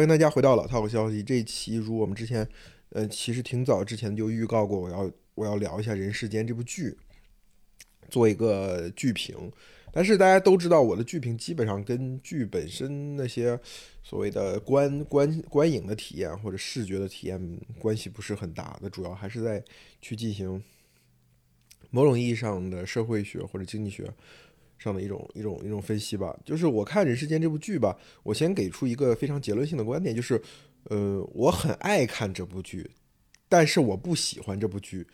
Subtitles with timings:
[0.00, 1.22] 欢迎大家回到老套消息。
[1.22, 2.48] 这一期如我们之前，
[2.88, 6.96] 呃，其实挺早之前就预告过，我要我要聊一下《人世间》这部剧，
[8.08, 9.52] 做一个剧评。
[9.92, 13.60] 但是大家都知道，我的剧评基本上跟剧本身那些
[14.02, 19.62] 所谓的观观观影的体验或者视觉的体验关系不是很大的，主要还是在
[20.00, 20.64] 去进行
[21.90, 24.10] 某种意义上的社会学或者经济学。
[24.80, 30.40] 上的一种一种一种分析吧，就是我看《人世间》这部剧吧，我先给出一个非常结论性的观点，就是，
[30.84, 32.90] 呃，我很爱看这部剧，
[33.46, 35.06] 但是我不喜欢这部剧。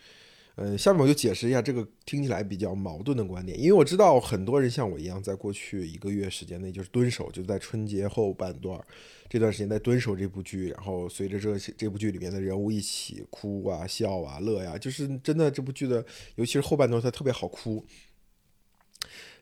[0.59, 8.83] 嗯，下面我就解释一下这个听起来比较矛盾的观点，因为我知道很多人像我一样，在过去一个月时间内就是蹲守，就在春节后半段
[9.29, 16.03] 这段时间在蹲守这部剧，然后随着这这部剧里面的人物一起哭啊、笑啊、乐呀，就是真的这部剧的，
[16.37, 17.85] 尤其是后半段，它特别好哭。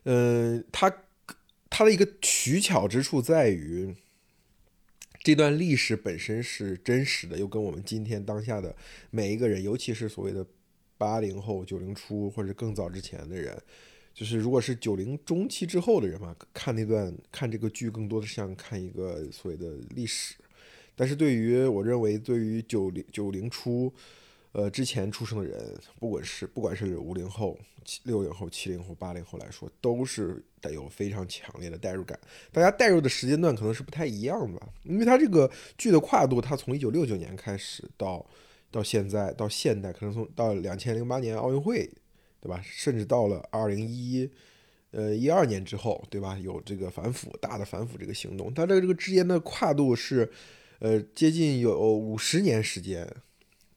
[0.04, 1.04] 嗯，它
[1.68, 3.94] 它的一个取巧之处在于，
[5.22, 8.76] 这段历史本身是真实的，又跟我们今天当下的
[9.10, 10.46] 每一个人，尤其是所谓的
[10.96, 13.60] 八零后、九零初或者更早之前的人，
[14.12, 20.34] 就是如果是九零中期之后的人嘛，看那段看这个剧，更多的像看一个所谓的历史。
[20.94, 23.92] 但是对于我认为，对于九零九零初。
[24.54, 32.16] 呃，之前出生的人，不管是不管是五零后、七六零后、七零后、八零后来说，都是带有非常强烈的代入感。
[32.52, 38.24] 大家代入的时间段可能是不太一样的，因为它这个剧的跨度，它从一九六九年开始到
[38.70, 41.90] 到现在到现代，可能从到两千零八年奥运会，
[42.40, 42.62] 对吧？
[42.62, 44.30] 甚至到了二零一
[44.92, 46.38] 呃一二年之后，对吧？
[46.38, 50.30] 有这个反腐大的反腐这个行动，它的这个之间的跨度是
[50.78, 53.04] 呃接近有五十年时间，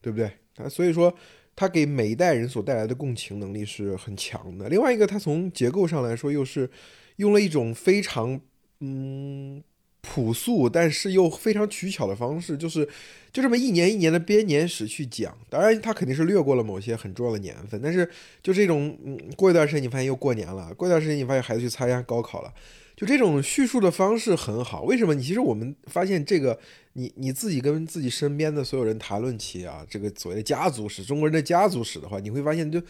[0.00, 0.30] 对不对？
[0.58, 1.12] 啊，所以说，
[1.56, 4.68] 它给每一代人所带来的共情能力是很强的。
[4.68, 6.70] 另外一个，它从结构上来说，又是
[7.16, 8.40] 用了一种非常
[8.80, 9.62] 嗯
[10.00, 12.88] 朴素，但是又非常取巧的方式，就是
[13.32, 15.36] 就这么一年一年的编年史去讲。
[15.50, 18.08] 当然，它肯定是略过了某些很重要的年份，但是
[18.42, 18.96] 就这种，
[19.36, 22.52] 过一段时间你发现又过年了，过一段时间你发现孩子去参加高考了。
[22.98, 25.14] 就这种叙述的方式很好，为什么？
[25.14, 26.58] 你其实我们发现这个，
[26.94, 32.82] 你你自己跟自己身边的所有人谈论起啊，这个所谓的家族史，中国人的家族史的话，你会发现，就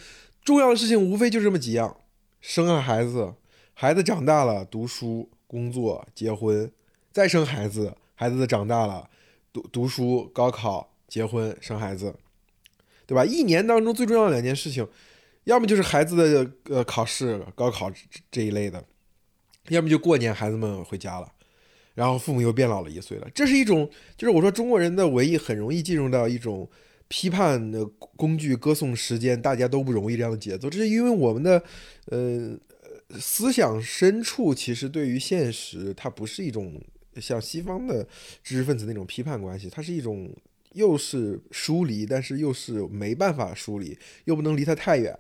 [0.42, 1.94] 重要的事情无非就这么几样：
[2.40, 3.34] 生了孩子，
[3.74, 6.72] 孩子长大了，读书、工作、结婚，
[7.12, 9.10] 再生孩子，孩子长大了，
[9.52, 12.14] 读读书、高考、结婚、生孩子，
[13.04, 13.26] 对吧？
[13.26, 14.88] 一年当中最重要的两件事情，
[15.44, 17.92] 要么就是孩子的呃考试、高考
[18.30, 18.82] 这一类的。
[19.68, 21.32] 要么就过年，孩子们回家了，
[21.94, 23.28] 然后父母又变老了一岁了。
[23.34, 26.68] 这是一种，就是我说中国人的文艺很容易进入到一种
[27.08, 27.84] 批判的
[28.16, 30.68] 工具、歌颂时间，大家都不容易这样的节奏。
[30.68, 31.62] 这是因为我们的
[32.06, 32.56] 呃
[33.18, 36.80] 思想深处其实对于现实，它不是一种
[37.20, 38.06] 像西方的
[38.42, 40.30] 知识分子那种批判关系，它是一种
[40.74, 45.18] 又是疏离，但是又是没办法疏离，又不能离它太远。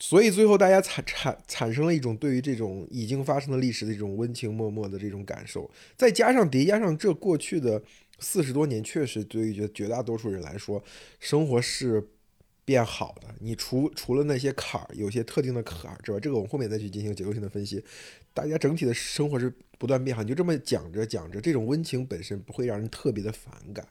[0.00, 7.80] 所以最后大家产产产生了一种对于这种已经发生的历史的这种温情脉脉的这种感受，再加上叠加上这过去的
[8.18, 10.82] 四十多年，确实对于绝绝大多数人来说，
[11.18, 12.02] 生活是
[12.64, 13.28] 变好的。
[13.40, 17.84] 你除除了那些坎儿，有些特定的坎儿之外，这个我们后面再去进行结构性的分析。
[18.32, 23.86] 大家整体的生活是不断变好，你就这么讲着讲着，这种温情本身不会让人特别的反感。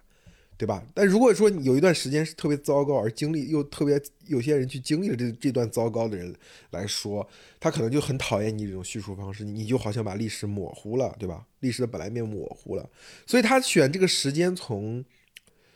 [0.60, 0.86] 对吧？
[0.94, 3.98] 但如果说有一段时间是特别糟糕，而经历又特别
[4.28, 6.36] 有些人去经历了这这段糟糕的人
[6.72, 7.26] 来说，
[7.62, 11.48] 他可能就很讨厌你这种叙述方式，你就好像把历史模糊了，对吧？
[11.62, 12.90] 历史的本来面目模糊了，
[13.26, 15.02] 所以他选这个时间从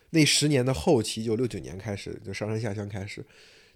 [0.10, 3.26] 那十年的后期，就六九年开始，就上山下乡开始。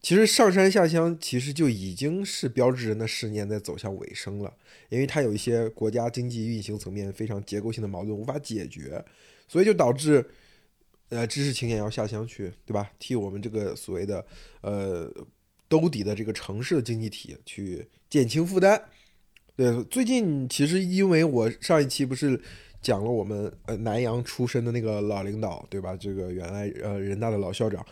[0.01, 4.54] 其实上山下乡其实就已经是标志着那十年在走向尾声了，
[4.89, 9.06] 因为它有一些国家经济运行层面非常结构性的矛盾无法解决，
[9.48, 10.30] 所以就导致。
[11.09, 12.92] 呃，知识青年要下乡去，对吧？
[13.00, 14.25] 替我们这个所谓的
[14.62, 15.09] 呃
[15.68, 18.81] 兜底的这个城市的经济体去减轻负担。
[19.56, 22.39] 对，最近其实因为我上一期不是
[22.81, 25.95] 讲了我们呃南阳出身的那个老领导，对吧？
[25.95, 27.86] 这个原来呃人大的老校长，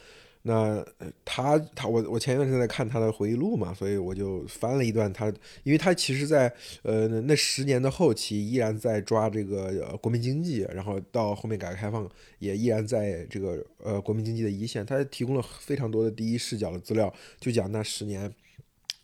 [0.47, 0.86] 那
[1.24, 5.27] 他他我我前一段时间在看他的回忆录嘛，所以我就翻了一段他，
[5.63, 6.53] 因为他其实在
[6.83, 12.07] 呃那十年的后期依然在抓这个呃国民经济，然后到后面改革开放
[12.38, 18.31] 也依然在这个呃国民经济的一线，他提供了非常多的第一视角的资料，就讲那十年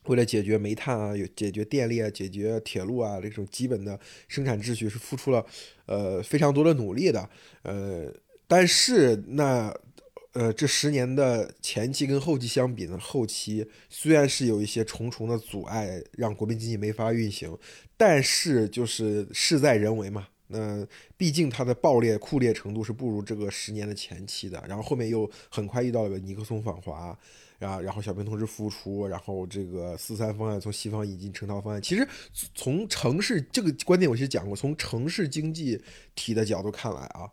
[0.06, 5.44] 为了解决煤炭啊、有解决电力啊、解决铁路啊这种基本的生产秩序是付出了
[5.88, 7.28] 呃非常多的努力的，
[7.64, 8.14] 呃，
[8.48, 9.76] 但是那。
[10.34, 17.58] 呃，这十年的前期跟后期相比呢，后期虽然是有一些重重的阻碍，让国民经济没法运行，
[17.98, 20.30] 但是就是事在人为嘛。
[20.48, 20.88] 那
[21.18, 24.64] 毕竟它的暴烈酷烈程度是不如这个十年的前期的。
[24.70, 27.18] 然后后面又很快遇到了尼克松访华，
[27.60, 31.82] 啊然后小平同志复出，然后这个四三方案从西方引进成套方案。
[31.82, 32.08] 其实
[32.56, 35.82] 从城市这个观点，我其实讲过，从城市经济
[36.16, 37.30] 体的角度看来啊，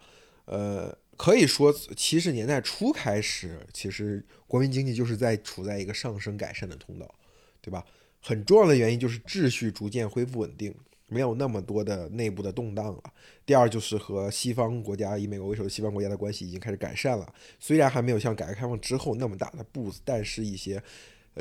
[0.46, 0.98] 呃。
[1.18, 7.12] 可以说，七十年代初开始，其实国民经济就是在处在一个上升改善的通道，
[7.60, 7.84] 对吧？
[8.20, 10.72] 很重要的原因就是秩序逐渐恢复稳定，
[11.08, 13.02] 没有那么多的内部的动荡了。
[13.44, 20.80] 第二就是和西方国家以美国为首的西方国家的关系已经开始改善了，虽然还没有像改革开放之后那么大的步子，但是一些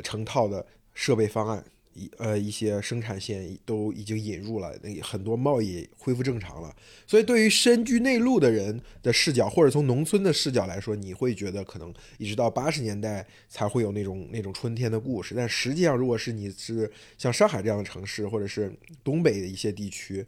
[0.02, 1.64] 成套的设备方案。
[1.94, 6.74] 一呃一些生产线都已经引入了，那很多贸易恢复正常了。
[7.06, 15.34] 所以对于身居内陆的人的视角，或者从农村的视角来说，你会觉得可能一直到八十年代才会有那种那种春天的故事。
[15.34, 20.24] 但实际上，如果是你是像上海这样的城市，或者是东北的一些地区，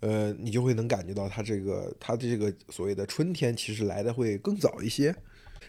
[0.00, 5.14] 呃，你就会能感觉到它这个它的这个所谓的春天其实来的会更早一些。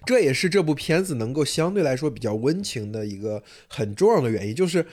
[0.05, 4.83] 这也是这部片子能够相对来说比较温情的一个很重要的原因，就是。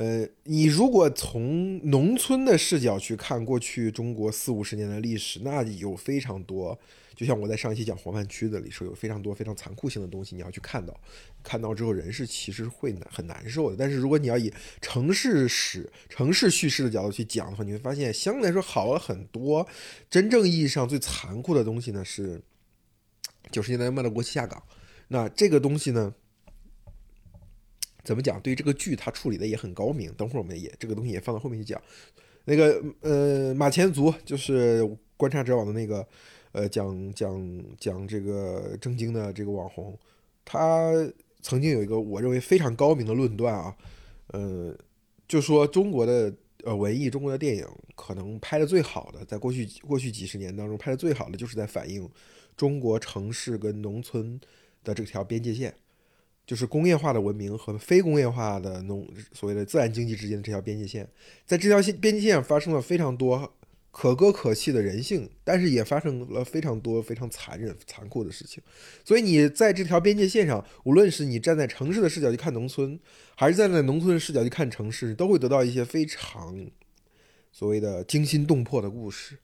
[0.00, 6.78] 呃，你如果从农村的视角去看过去中国四五十年的历史，那有非常多，
[7.14, 10.98] 就像我在上一期讲黄泛区的里说，有非常多非常残酷性的东西你要去看到，
[11.42, 13.76] 看到之后人是其实会难很难受的。
[13.78, 14.50] 但是如果你要以
[14.80, 19.68] 城市史、城市叙事的角度去讲的话，你会发现相对来说好了很多。
[20.08, 22.40] 真正意义上最残酷的东西呢，是
[23.52, 24.62] 九十年代末的国企下岗。
[25.08, 26.14] 那这个东西呢？
[28.04, 28.40] 怎么讲？
[28.40, 30.12] 对于这个剧，它处理的也很高明。
[30.14, 31.80] 等会儿我们也这个东西也放到后面去讲。
[32.44, 34.82] 那个呃，马前卒就是
[35.16, 36.06] 观察者网的那个
[36.52, 39.96] 呃，讲讲讲这个正经的这个网红，
[40.44, 40.90] 他
[41.42, 43.76] 曾经有一个我认为非常高明的论断啊，
[44.28, 44.74] 呃，
[45.28, 52.08] 就说中国的呃文艺，中国的电影可能拍的最好的，在过去过去几十年当中拍的最好的，就是在反映
[52.56, 54.40] 中国城市跟农村
[54.82, 55.74] 的这条边界线。
[56.50, 61.08] 就是工业化的文明和非工业化的农所谓的自然经济之间的这条边界线，
[61.46, 63.54] 在这条线边界线上发生了非常多
[63.92, 68.60] 可歌可泣的人性，但是也发生了非常多非常残忍残酷的事情。
[69.04, 72.98] 所以你在这条边界线上，无论是你站在城市的视角去看农村，
[73.36, 76.68] 还是站在农村的视角去看城市，都会得到一些非常
[77.52, 79.38] 所谓的惊心动魄的故事，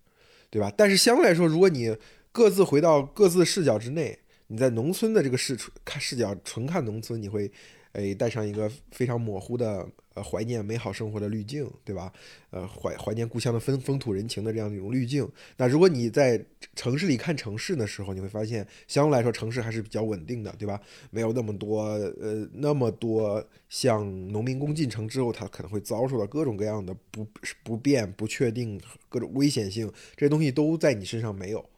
[0.51, 0.73] 对吧？
[0.77, 1.97] 但是相对来说，如果你
[2.33, 4.19] 各自回到各自视角之内，
[4.49, 7.51] 你在农村的这个视看视角纯看农村，你会，
[7.93, 12.13] 诶带上一个非常模糊的呃怀念美好生活的滤镜，对吧？
[12.51, 15.29] 呃怀怀念故乡的风风土人情的这样一种滤镜。
[15.57, 16.41] 那如果你在
[16.77, 20.81] 城市里看城市的时候，你会发现相对来说城市还是比较稳定的，对吧？
[21.11, 27.27] 没有那么多呃那么多像农民工进城之后，他可能会遭受到各种各样的不
[27.65, 31.69] 不便、不确定、各种危险性，这些东西都在你身上没有。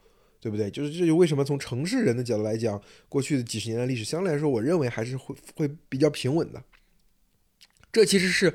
[0.40, 0.70] 对不对？
[0.70, 6.62] 就是这就为什么从城市人的角度来讲，过去的几十年的历史相对来说，我认为还是会会比较平稳的。
[7.90, 8.54] 这其实是，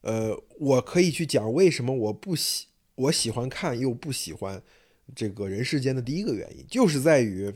[0.00, 4.60] 呃，我可以去讲为什么我不喜我喜欢看又不喜欢
[5.14, 7.52] 这个人世间的第一个原因，就是在于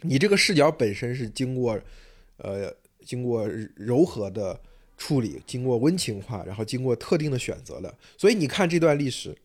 [0.00, 1.78] 你这个视角本身是经过
[2.38, 4.58] 呃经过柔和的
[4.96, 7.94] 处理，经过温情化，然后经过特定的选择的。
[8.16, 9.36] 所以你看这段历史。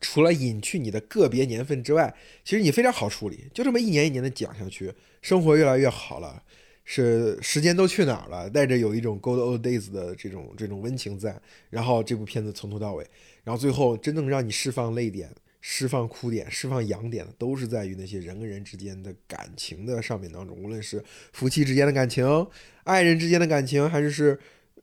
[0.00, 6.42] 除了隐去你的个别年份之外，其实你非常好处理，就这么一年一年的讲下去，生活越来越好了，
[6.84, 8.48] 是时间都去哪儿了？
[8.48, 13.06] 带着有一种 Gold Old Days 的这种这种温情在，然后这部片子从头到尾，
[13.42, 22.46] 然后最后真正让你释放泪点、释放哭点、释放痒点的，都是在于那些人跟人之间的感情的上面当中，无论是夫妻之间的感情、
[22.84, 24.38] 爱人之间的感情，还是是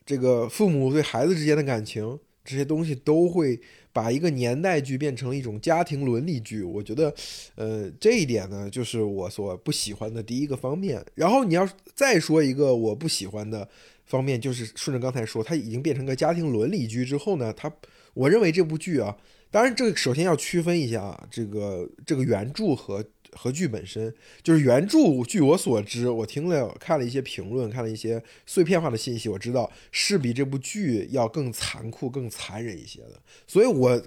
[0.05, 3.61] 这个父母对孩子之间的感情，这些东西都会。
[3.93, 7.13] 把一个年代剧变成一种家庭伦理剧，我觉得，
[7.53, 11.05] 呃，这一点呢，就是我所不喜欢的第一个方面。
[11.13, 13.69] 然后你要再说一个我不喜欢的
[14.07, 17.71] 方面，就是顺着刚才说，它已经变成个家庭伦理剧之后呢，它，
[18.15, 19.15] 我认为这部剧啊，
[19.51, 25.23] 当然，这个首先要区分一下啊，这个这个原著和和剧本身，就是原著。
[25.27, 33.21] 据我所知，我听了看了一些评论，看了一些碎片化的信息，我知道是比这部剧要更残酷、更残忍一些的。
[33.47, 34.01] 所以，我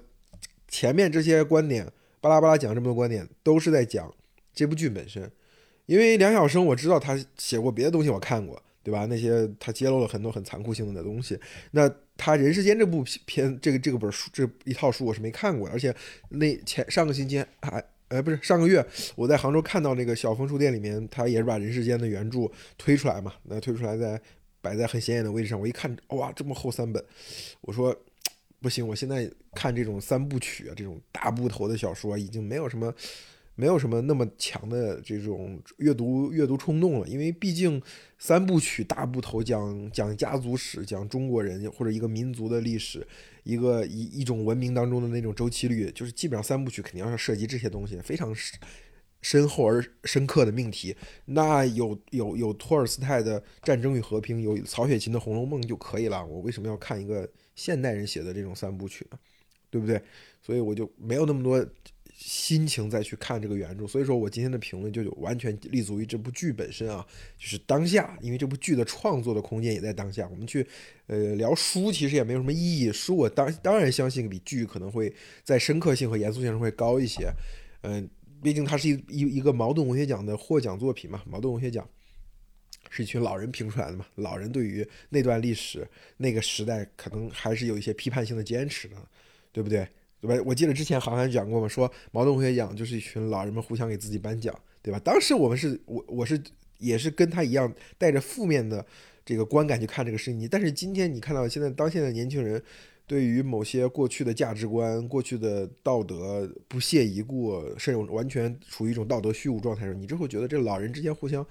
[0.67, 1.91] 前面这些观点
[2.21, 4.13] 巴拉巴拉讲这么多观点，都是在讲
[4.53, 5.31] 这部剧本身。
[5.85, 8.61] 因为梁晓声，我知道他写过别的东西，我看过。
[8.83, 9.05] 对吧？
[9.07, 11.37] 那些他揭露了很多很残酷性的东西。
[11.71, 15.67] 那他《人世间》这部片，这个这个本书，这一套书我是没看过。
[15.67, 15.93] 而且
[16.29, 18.85] 那前上个星期还，哎，不是上个月，
[19.15, 23.33] 我在杭州看到那个小枫书店里面，他也是把《人世间》的原著推出来嘛。
[23.43, 24.19] 那推出来在
[24.61, 27.03] 摆在很显眼的位置上，我一看，哇，这么厚三本，
[27.61, 27.95] 我说
[28.61, 32.93] 不行，我现在看这种三部曲啊，这种大部头的小说，已经没有什么。
[33.59, 37.81] 没有什么那么强的这种阅读阅读冲动了，因为毕竟
[38.19, 43.03] 三部曲大部头讲讲家族史，讲中国人或者一个民族的历史，
[43.47, 48.35] 一个一一种文明当中的那种周期率，就是基本上三部曲肯定要涉及这些东西，非常
[49.21, 50.95] 深厚而深刻的命题。
[51.25, 56.25] 那有有有托尔斯泰的《战争与和平》，有曹雪芹的《红楼梦》就可以了。
[56.25, 59.17] 我为什么要看一个现代人写的这种三部曲呢？
[59.69, 60.01] 对不对？
[60.41, 61.65] 所以我就没有那么多。
[62.19, 67.05] 心情再去看这个原著，所以说我今天的评论就完全立足于这部剧本身啊，
[67.37, 70.27] 就是当下，因为这部剧的创作的空间也在当下。
[70.27, 70.65] 我们去
[71.05, 77.31] 呃聊书其实也没有什么意义，书我当当然相信比剧可能会在深刻性和严肃性上会高一些。
[77.81, 78.09] 嗯，
[78.41, 81.87] 毕竟它是一一一个茅盾文学奖的获奖作品嘛，茅盾文学奖
[82.89, 88.95] 是一群老人评出来的嘛，老人对于那段历史那个时代可能还是有一些批判性的坚持的，
[89.51, 89.87] 对不对？
[90.19, 90.43] 对吧？
[90.45, 94.99] 我记得之前好像讲过嘛，说茅盾文学奖就是一群老人们互相给自己颁奖，对吧？
[94.99, 96.41] 当时我们是我我是
[96.79, 98.85] 也是跟他一样带着负面的
[99.25, 100.47] 这个观感去看这个事情。
[100.49, 102.61] 但是今天你看到现在当现在年轻人
[103.05, 111.45] 对于某些过去的价值观、过去的道德不屑一顾，甚至完全处于一种道德虚无状态的时候，你就会觉得这老人之间互相。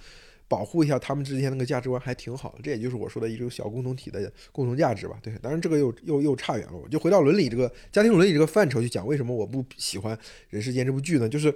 [0.48, 5.18] 保护一下他们之间那个价值观还挺好的，这也就是我说的一种小共同体的共同价值吧。
[5.22, 6.76] 对，当然这个又又又差远了。
[6.76, 10.16] 我就回到伦理这个家庭伦理这个范畴去讲，为什么我不喜欢
[10.50, 11.28] 《人世间》这部剧呢？
[11.28, 11.54] 就是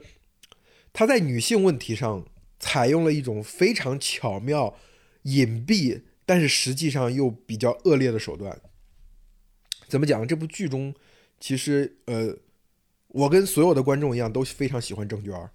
[0.93, 2.27] 他在女性问题上
[2.59, 4.75] 采用了一种非常巧妙、
[5.23, 8.61] 隐蔽，但是实际上又比较恶劣的手段。
[9.87, 10.27] 怎么讲？
[10.27, 10.95] 这部剧中
[11.39, 12.37] 其实呃，
[13.09, 15.51] 我跟所有的观众一样都非常喜欢郑娟儿。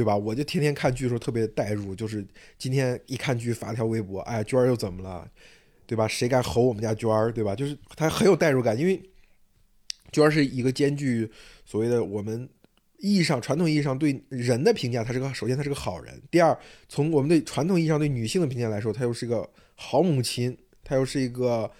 [0.00, 0.16] 对吧？
[0.16, 2.26] 我就天天看剧的时候特别代入，就是
[2.56, 5.30] 今天一看剧发条微博，哎，娟儿又怎么了？
[5.86, 6.08] 对吧？
[6.08, 7.30] 谁敢吼我们家娟儿？
[7.30, 7.54] 对吧？
[7.54, 8.98] 就是他很有代入感，因为
[10.10, 11.30] 娟儿是一个兼具
[11.66, 12.48] 所谓的我们
[12.96, 21.70] 意义上传统意义上对人的评价，他是个首先他是个好人，第二从我们对传统意义上对女性的评价来说，她又是个好母亲，她又是一个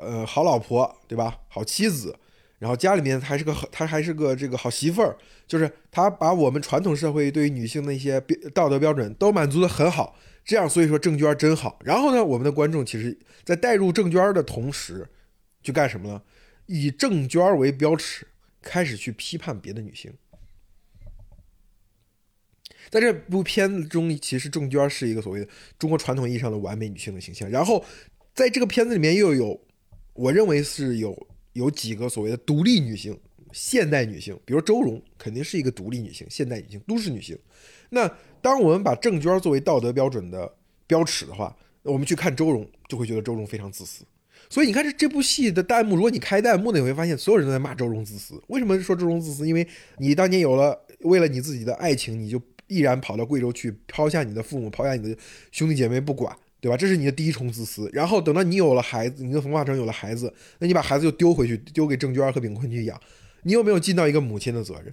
[0.00, 1.38] 呃好老婆，对吧？
[1.48, 2.16] 好妻子。
[2.58, 8.20] 然后家里面还是个好她还是个这个好媳妇儿，就是她把我们传统社会对于女性的一些
[8.52, 11.78] 道德标准都满足的很好，这样所以说郑娟真好。
[11.84, 15.06] 然后呢，我们的观众其实，在带入郑娟的同时，
[15.62, 16.22] 去干什么呢？
[16.66, 18.26] 以郑娟为标尺，
[18.60, 20.12] 开始去批判别的女性。
[22.90, 25.48] 在这部片子中，其实郑娟是一个所谓的
[25.78, 27.48] 中国传统意义上的完美女性的形象。
[27.48, 27.84] 然后
[28.34, 29.60] 在这个片子里面又有，
[30.14, 31.28] 我认为是有。
[31.52, 33.18] 有几个所谓的独立女性、
[33.52, 37.38] 现代女性，比如周蓉，肯定是一个独立女性、现代女性、都市女性。
[37.90, 40.52] 那当我们把郑娟作为道德标准的
[40.86, 44.04] 标尺的话，我们去看周蓉，就会觉得周蓉非常自私。
[44.50, 48.40] 所以你看这这部戏的弹幕，如果你开弹幕呢，你会发现所有人都在骂周蓉自私。
[48.48, 49.46] 为什么说周蓉自私？
[49.46, 49.66] 因为
[49.98, 55.18] 你当年有了为了你自己的爱情，你就毅然跑到贵州去，抛下你的父母，抛下你的
[55.50, 56.34] 兄弟姐妹不管。
[56.60, 56.76] 对吧？
[56.76, 57.88] 这是你的第一重自私。
[57.92, 63.00] 然后等到你有了孩子，你跟冯化成有了孩子，那你把孩子又丢回去，丢给郑娟和炳坤去养，
[63.42, 64.92] 你有没有尽到一个母亲的责任？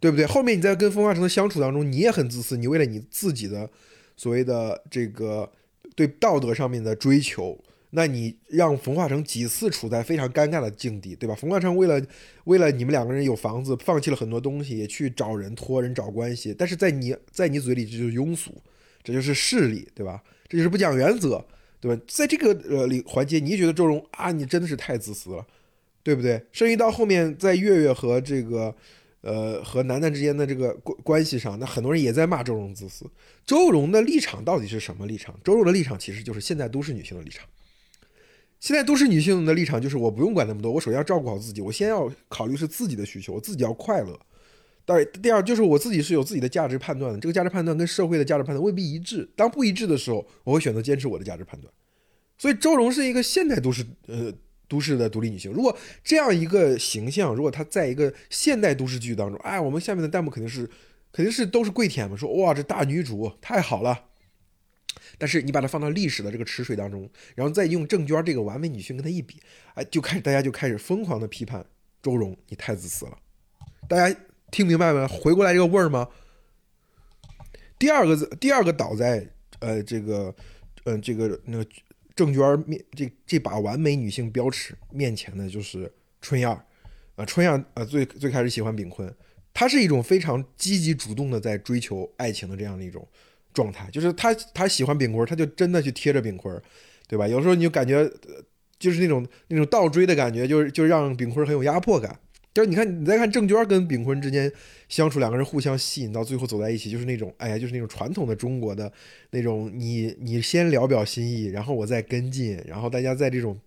[0.00, 0.26] 对不对？
[0.26, 3.70] 后面你在跟冯化成的相处当中，你也很自私，你为了你自己的
[4.16, 5.50] 所谓的这个
[5.94, 7.58] 对道德上面的追求，
[7.90, 11.34] 那你让冯化成几次处在非常尴尬的境地，对吧？
[11.34, 12.02] 冯化成为了
[12.44, 18.52] 为了你们两个人有房子，放弃了很多东西，也去找人托人找关系，但是在你在你嘴里这就是庸俗，
[19.02, 20.22] 这就是势力，对吧？
[20.54, 21.44] 这就是不讲原则，
[21.80, 22.00] 对吧？
[22.06, 25.44] 在这个呃里环节，你觉得周蓉啊，你真的是太自私了，
[26.04, 26.40] 对不对？
[26.52, 28.72] 甚至到后面，在月月和这个
[29.22, 33.04] 呃和楠楠之间的这个关关系上，那很多人也在骂周蓉自私。
[33.44, 35.34] 周蓉的立场到底是什么立场？
[35.42, 37.44] 周蓉的立场其实就是现在都市女性的立场。
[38.60, 44.16] 现在都市女性的立场就是我不用管那么多，我首先要照顾好自己，我先要考虑是自己的需求，我自己要快乐。
[44.86, 49.26] 当然，第二就是我自己是有自己的价值判断的，这个价值判断跟社会的价值判断未必一致。
[49.34, 51.72] 当不一致的时候，我会选择坚持我的价值判断。
[52.36, 54.32] 所以周蓉是一个现代都市呃
[54.68, 55.52] 都市的独立女性。
[55.52, 60.68] 如果这样一个形象，如果她在一个现代都市剧当中，哎，我们下面的弹幕肯定是
[61.12, 64.06] 肯定是都是跪舔嘛，说哇这大女主太好了。
[65.16, 69.40] 但是你把它放到历史的这个池水当中，然后再用郑娟这个完美女性跟她一比，
[69.74, 71.64] 哎，就开始大家就开始疯狂的批判
[72.02, 73.16] 周蓉，你太自私了。
[73.88, 74.18] 大家
[74.54, 75.04] 听明白没？
[75.08, 76.08] 回过来这个味儿吗？
[77.76, 80.32] 第二个字，第二个倒在呃这个，
[80.84, 81.66] 嗯这个那个
[82.14, 86.64] 郑娟面这这把完美女性标尺面前的就是春燕儿，
[87.16, 89.12] 啊春燕儿啊最最开始喜欢炳坤，
[89.52, 93.04] 她是一种非常积极主动的在追求爱情的这样的一种
[93.52, 96.62] 状态，就是她她喜欢炳坤，她就真的去贴着炳坤，
[97.08, 97.26] 对吧？
[97.26, 98.08] 有时候你就感觉
[98.78, 102.20] 就是那种那种倒追的感觉，就是就让炳坤很有压迫感。
[102.54, 104.50] 就是你看，你再看郑娟跟炳坤之间
[104.88, 108.90] 相处，两个人互相吸引，到最后走在一起，就是那种，哎呀，就是那种传统的中国的
[109.30, 113.58] 那种，你你先聊表心意，然后我再跟进，然后大家在这种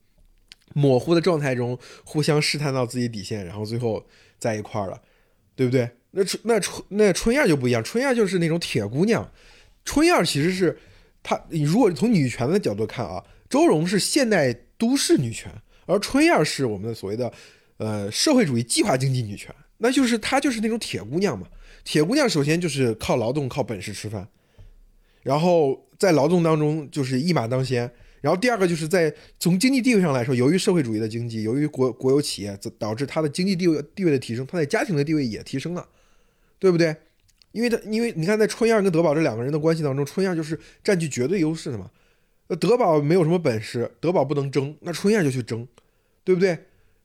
[0.73, 4.05] 模糊的状态中互相试探到自己底线，然后最后
[4.39, 5.01] 在一块儿了，
[5.53, 5.89] 对不对？
[6.11, 9.29] 那春那春那春燕就不一样，春燕就是那种铁姑娘，
[9.83, 10.79] 春燕其实是
[11.21, 15.51] 她，你如果从女权的角度看啊，周蓉是现代都市女权，
[15.87, 17.33] 而春燕是我们的所谓的。
[17.77, 21.47] 呃，社会主义计划经济女权，那就是她就是那种铁姑娘嘛。
[21.83, 24.27] 铁姑娘首先就是靠劳动、靠本事吃饭，
[25.23, 27.91] 然后在劳动当中就是一马当先。
[28.19, 35.87] 然后第二个就是在从经济地位上来说，由于社会主义的经济，由于国国有企业，导致她的经济地位地位的提升，她在家庭的地位也提升了，
[36.57, 36.93] 对不对？
[37.51, 41.91] 因为她因为你看，在春燕跟德宝这两个人的关系当中，春燕就是占据绝对优势的嘛。
[42.47, 45.65] 那德宝没有什么本事，德宝不能争，那春燕就去争，
[46.23, 46.57] 对不对？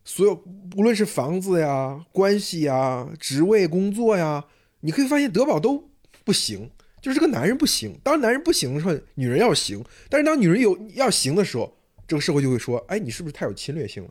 [0.05, 0.45] 所有
[0.77, 4.45] 无论是房子呀、关系呀、职位、工作呀，
[4.81, 5.91] 你可以发现德宝都
[6.25, 7.99] 不行，就是这个男人不行。
[8.03, 14.11] 当男人不行的时候，女人要行；但是当女人有要行的时候，这个社会就会说：“哎，你是不是太有侵略性了？”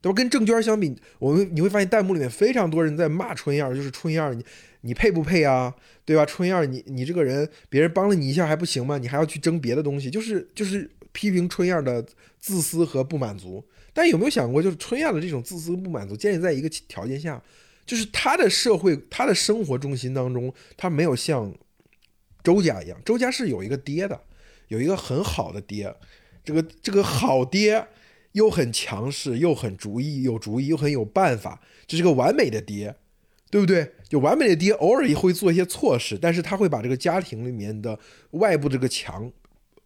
[0.00, 0.14] 对吧？
[0.14, 4.44] 跟郑娟相比，我们你会发现弹幕里面非常多人在骂春燕，就是春燕，你
[4.82, 5.74] 你配不配啊？
[6.04, 6.24] 对吧？
[6.24, 8.98] 春燕，你你这个人，别人帮了你一下还不行吗？
[8.98, 12.06] 你还要去争别的东西，就是就是批评春燕的
[12.38, 13.64] 自私和不满足。
[13.96, 17.42] 但有没有想过，就是春燕的这种自私不满足，建立在一个条件下，
[17.86, 21.50] 就是他的社会、他的生活中心当中，他没有像
[22.44, 24.20] 周家一样，周家是有一个爹的，
[24.68, 25.96] 有一个很好的爹，
[26.44, 27.86] 这个这个好爹
[28.32, 32.94] 又很强势，又很主意，有主意又很有办法，这是个完美的爹，
[33.50, 33.92] 对不对？
[34.06, 37.98] 就完美的爹，偶尔也会做一些错事，但是他会把这个家庭里面的
[38.32, 39.32] 外部这个墙。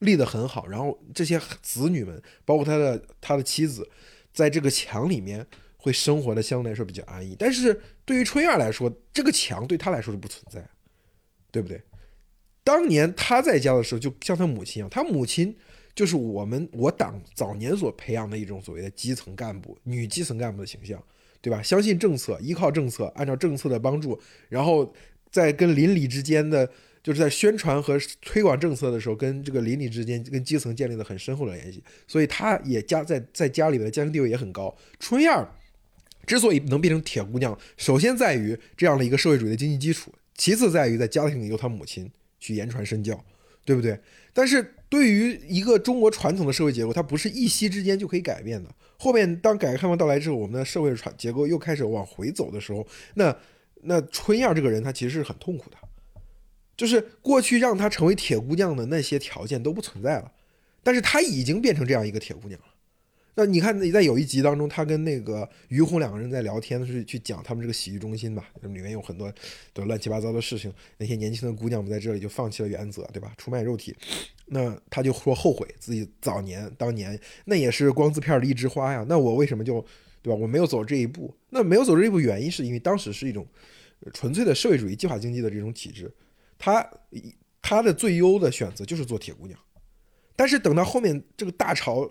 [0.01, 3.89] 立得很好，然后这些子女们，包括他的他的妻子，
[4.33, 7.37] 在这个墙里面会生活的相对来说比较安逸。
[7.39, 10.67] 但是对于春燕来说，这个墙对他来说是不存在，
[11.51, 11.81] 对不对？
[12.65, 15.55] 当年他在家的时候，就像他母亲一样，他母亲
[15.95, 21.03] 就是我们我党早年所培养的一种所谓的基层干部、女基层干部的形象，
[21.41, 21.63] 对吧？
[21.63, 24.95] 相信政策，依靠政策，按照政策的帮助，然后
[25.31, 26.71] 在跟邻里之间的。
[27.03, 34.77] 就是在宣传和推广政策的时候，跟这个邻里之间、跟基层建立了很深厚的联系，所以他也家在在家里的家庭地位也很高。
[34.99, 35.47] 春燕
[36.27, 43.25] 之所以能变成铁姑娘，首先在于这样的一个社会主义的经济基础，其次在于在家庭里由她母亲去言传身教，
[43.65, 43.99] 对不对？
[44.33, 48.73] 但是对于一个中国传统的社会结构，它不是一夕之间就可以改变的。
[48.99, 53.35] 后面当改革开放到来之后，我们的社会传结构又开始往回走的时候，那
[53.83, 55.77] 那春燕这个人，她其实是很痛苦的。
[56.81, 60.33] 就是过去让她成为铁姑娘的那些条件都不存在了，
[60.83, 62.66] 但是她已经变成这样一个铁姑娘了。
[63.35, 69.31] 那你看你在有一集当中，她跟那个于红两个人在聊天，是去讲他们这个洗浴中心吧，里面有很多
[69.75, 70.73] 的乱七八糟的事情。
[70.97, 73.35] 那些年轻的姑娘们在这里就放弃了原则，对吧？
[73.37, 73.95] 出卖肉体。
[74.47, 79.05] 那她就说后悔自己早年当年那也是光字片的一枝花呀。
[79.07, 79.85] 那我为什么就
[80.23, 80.40] 对吧？
[80.40, 81.35] 我没有走这一步。
[81.51, 83.47] 那没有走这一步原因是因为当时是一种
[84.14, 86.11] 纯粹的社会主义计划经济的这种体制。
[86.61, 86.88] 他
[87.62, 89.59] 他的最优的选择就是做铁姑娘，
[90.37, 92.09] 但是等到后面这个大潮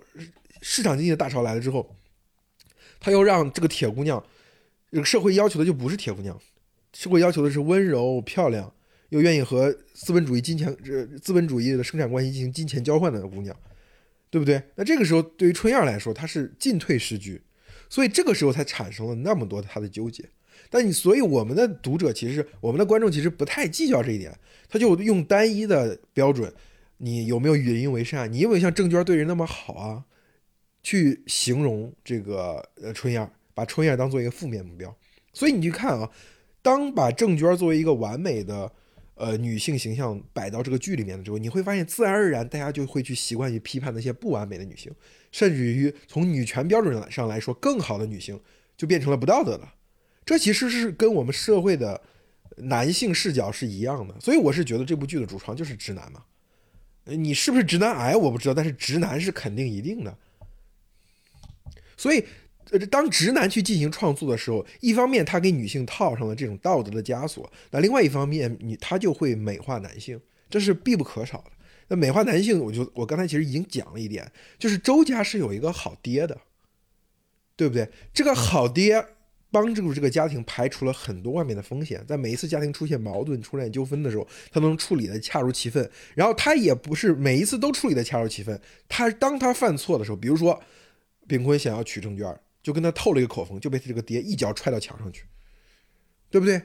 [0.62, 1.95] 市场经济的大潮来了之后，
[2.99, 4.21] 他又让这个铁姑娘，
[4.91, 6.38] 这个社会要求的就不是铁姑娘，
[6.93, 8.73] 社会要求的是温柔漂亮
[9.09, 13.55] 又愿意和资本主义金钱这资本主义的生产关系进行金钱交换的姑娘，
[14.31, 14.62] 对不对？
[14.75, 17.41] 那这个时候对于春燕来说，她是进退失据，
[17.88, 20.27] 所以这个时候才产生了那么多她的纠结。
[20.69, 24.38] 但你所以我们的读者其实我们的观众其实不太计较这一点，
[24.69, 26.53] 他就用单一的标准，
[26.97, 28.32] 你有没有与人为善？
[28.32, 30.05] 你有没有像郑娟对人那么好啊？
[30.82, 34.95] 去形容这个呃春燕，把春燕当做一个负面目标。
[35.34, 36.10] 所以你去看啊，
[36.62, 38.71] 当把郑娟作为一个完美的
[39.15, 44.91] 呃女性形象摆到这个剧里面的时候，你会发现自然而然大家就会去习惯于批判那些不完美的女性，
[45.32, 48.39] 甚至于从女权标准上来说，更好的女性
[48.77, 49.67] 就变成了不道德的。
[50.29, 51.99] 这其实是跟我们社会的
[52.57, 56.23] 男性视角是一样的，所以我是觉得这部剧的主创就是直男嘛。
[57.05, 60.15] 你是不是直男癌我不知道，但是直男是肯定一定的。
[61.97, 62.23] 所以，
[62.69, 71.51] 呃，当直男去进行创作的时候，一方面他给女性套上了这种道德的枷锁，那另外一方面，你他就会美化男性，这是必不可少的。
[71.87, 76.39] 那美化男性，我就我刚才其实已经讲了一点，就是周家是有一个好爹的，
[77.55, 77.89] 对不对？
[78.13, 79.03] 这个好爹。
[79.51, 85.89] 帮助这个家庭排除了很多外面的风险，在每一次家庭出现矛盾、出现纠纷的时候，他都能处理的恰如其分。
[86.13, 90.62] 然后他也不是每一次都处理的恰如其分，他当他犯错的时候，比如说
[91.27, 95.23] 炳坤想要取证券，就跟他透了一个口风，就被他这个爹一脚踹到墙上去，
[96.29, 96.62] 对不对？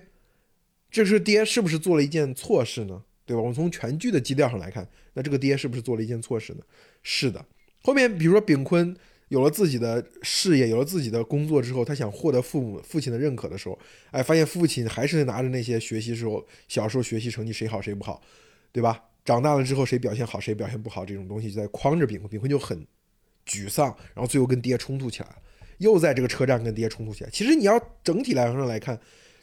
[0.90, 3.02] 这是爹是不是做了一件错事呢？
[3.24, 3.40] 对吧？
[3.40, 6.60] 我们从全剧的基调上来看，那这个爹是不是做了一件错事呢？
[7.02, 7.44] 是的。
[7.80, 8.94] 后面比如说炳坤。
[9.34, 13.76] 有了自己的事业，有了自己的工作之后，他想获得父母父亲的认可的时候，
[14.12, 18.22] 哎，发现父亲还是拿着那些学习时候小时候学习成绩谁好谁不好，
[18.70, 19.02] 对吧？
[19.24, 22.86] 长大了之后谁表现好谁表现不好这种东西就在框着炳坤，炳坤就很
[23.44, 25.36] 沮丧，然后最后跟爹冲突起来了，
[25.78, 27.30] 又在这个车站跟爹冲突起来。
[27.32, 28.96] 其实你要整体来上来看，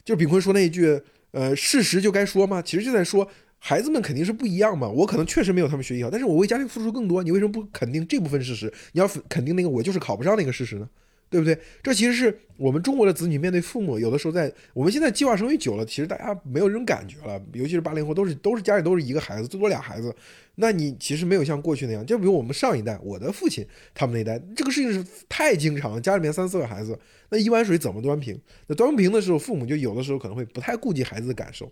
[0.06, 0.98] 就是炳坤说那一句，
[1.32, 3.28] 呃，事实就该说嘛，其实就在说。
[3.64, 8.66] 孩子们肯定是不一样嘛，我可能确实没有他们学习好，但是我为家庭付出更多，你为什么不肯定这部分事实？
[8.90, 10.88] 你要肯定那个我就是考不上那个事实呢？
[11.30, 11.56] 对不对？
[11.80, 20.12] 这其实是我们中国的子女面对父母，有的时候在我们现在计划生育久了，其实大家没有这种感觉了，尤其是八零后，都是都是家里都是一个孩子，最多俩孩子，
[20.56, 26.98] 那你其实没有像过去那样，就比如我们上一代，我的父亲他们那一代，这个事情是太经常了，家里面三四个孩子，
[27.30, 28.36] 那一碗水怎么端平？
[28.66, 31.70] 那端平的时候，父母就有的时候可能会不太顾及孩子的感受，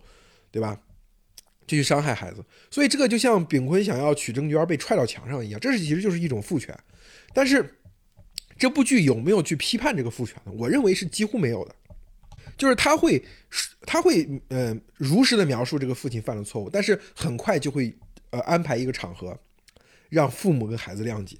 [0.49, 0.79] 对吧？
[1.71, 6.77] 就去伤害孩子，所以这个就像炳坤想要取证券被踹到墙上一样，这是其实就是一种父权。
[7.33, 7.77] 但是
[8.57, 10.51] 这部剧有没有去批判这个父权呢？
[10.57, 11.75] 我认为是几乎没有的，
[12.57, 13.23] 就是他会
[13.85, 17.95] 他会呃如实的描述这个父亲犯了错误，但是很快就会
[18.31, 19.39] 呃安排一个场合，
[20.09, 21.37] 让父母跟孩子谅解，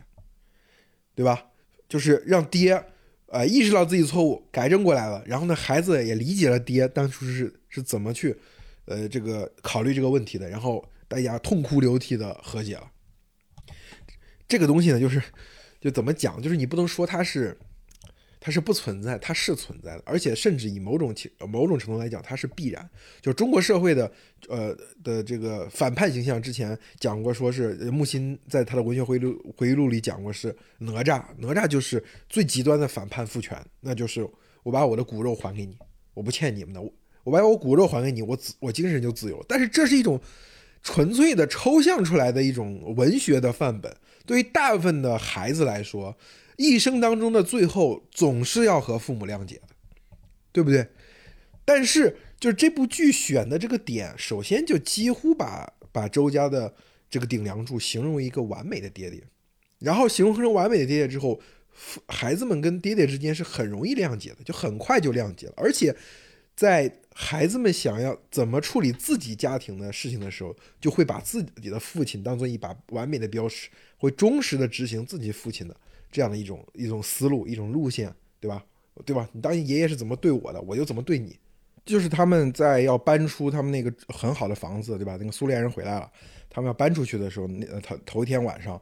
[1.13, 1.47] 对吧？
[1.89, 2.81] 就是让爹
[3.27, 8.37] 呃意识到自己错误，改正过来了，然后呢孩子也理解了爹当初是是怎么去。
[8.91, 12.91] 呃，这个考虑这个问题的，然后大家痛哭流涕的和解了。
[14.47, 15.21] 这个东西呢，就是
[15.79, 17.57] 就怎么讲，就是你不能说它是
[18.39, 22.89] 它是不存在，它是存在的，而且甚至以某种情某种程度来讲，它是必然。
[23.21, 24.11] 就中国社会的
[24.49, 34.27] 呃的这个反叛形象，之前讲过，说是木心在他的文学回忆录回忆录里讲过，是哪吒，哪吒就是最极端的反叛父权，那就是
[34.63, 35.77] 我把我的骨肉还给你，
[36.13, 36.81] 我不欠你们的。
[37.23, 39.45] 我把我骨肉还给你，我自我精神就自由。
[39.47, 40.19] 但是这是一种
[40.81, 43.95] 纯粹的抽象出来的一种文学的范本。
[44.25, 46.17] 对于大部分的孩子来说，
[46.57, 49.75] 一生当中的最后总是要和父母谅解的，
[50.51, 50.87] 对不对？
[51.63, 56.73] 但是就是这部剧选的这个点，首先就几乎把把周家的
[57.09, 59.21] 这个顶梁柱形容为一个完美的爹爹，
[59.77, 61.39] 然后形容成完美的爹爹之后，
[62.07, 65.95] 孩子们跟爹爹之间是很容易谅解的，就很快就谅解了，而且。
[66.53, 75.75] 在孩子们想要怎么处理自己家庭的事情的时候，就会把自己的父亲当做一把完美的标尺，会忠实的执行自己父亲的
[76.11, 78.63] 这样的一种一种思路、一种路线，对吧？
[79.05, 79.27] 对吧？
[79.33, 81.37] 你当爷爷是怎么对我的，我就怎么对你。
[81.83, 85.17] 就是他们在要搬出他们那个很好的房子，对吧？
[85.19, 86.11] 那个苏联人回来了，
[86.49, 88.81] 他们要搬出去的时候，那头头一天晚上。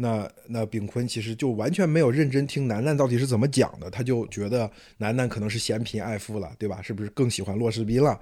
[0.00, 6.80] 那那炳坤其实就完全没有认真听楠楠到底是怎么讲的，他就觉得楠楠可能是嫌贫爱富了，对吧？
[6.80, 8.20] 是不是更喜欢骆世斌了，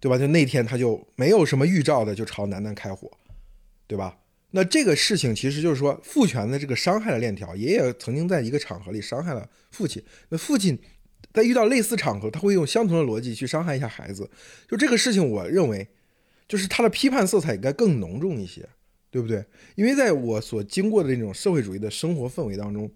[0.00, 0.18] 对吧？
[0.18, 3.08] 就那天他就没有什么预兆的就朝楠楠开火，
[3.86, 4.18] 对吧？
[4.50, 10.76] 那这个事情其实就是说父权的这个伤害的链条，爷爷曾经在一个场合里伤害了父亲，那父亲
[11.32, 14.28] 在遇到类似场合，他会用相同的逻辑去伤害一下孩子，
[14.68, 15.86] 就这个事情，我认为
[16.48, 18.68] 就是他的批判色彩应该更浓重一些。
[19.12, 19.44] 对不对？
[19.74, 22.90] 因为在我所经过的那种社会主义的生活氛围当中，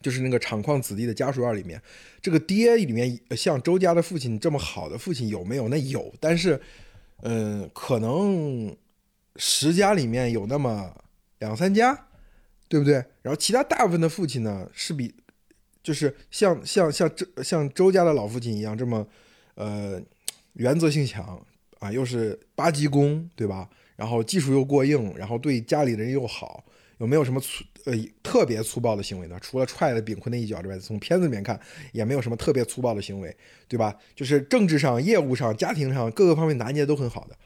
[0.00, 1.80] 就是那个厂矿子弟的家属院里面，
[2.22, 5.68] 这个爹里面像周家的父亲这么好的父亲有没有？
[5.68, 6.58] 那有，但是，
[7.22, 8.74] 嗯，可能
[9.36, 10.94] 十家里面有那么
[11.40, 12.08] 两三家，
[12.66, 12.94] 对不对？
[13.20, 15.14] 然后其他大部分的父亲呢，是比
[15.82, 19.06] 就是像像像周像周家的老父亲一样这么，
[19.56, 20.00] 呃，
[20.54, 21.44] 原则性强
[21.80, 23.68] 啊，又是八级工，对吧？
[23.96, 26.64] 然后技术又过硬，然后对家里人又好，
[26.98, 29.38] 有没有什么粗呃特别粗暴的行为呢？
[29.40, 31.58] 除了踹了炳坤那一脚之外，从片子里面看
[31.92, 33.96] 也没有什么特别粗暴的行为，对吧？
[34.14, 37.36] 就是政治上、业务上、家庭上各个方面拿捏都很好的。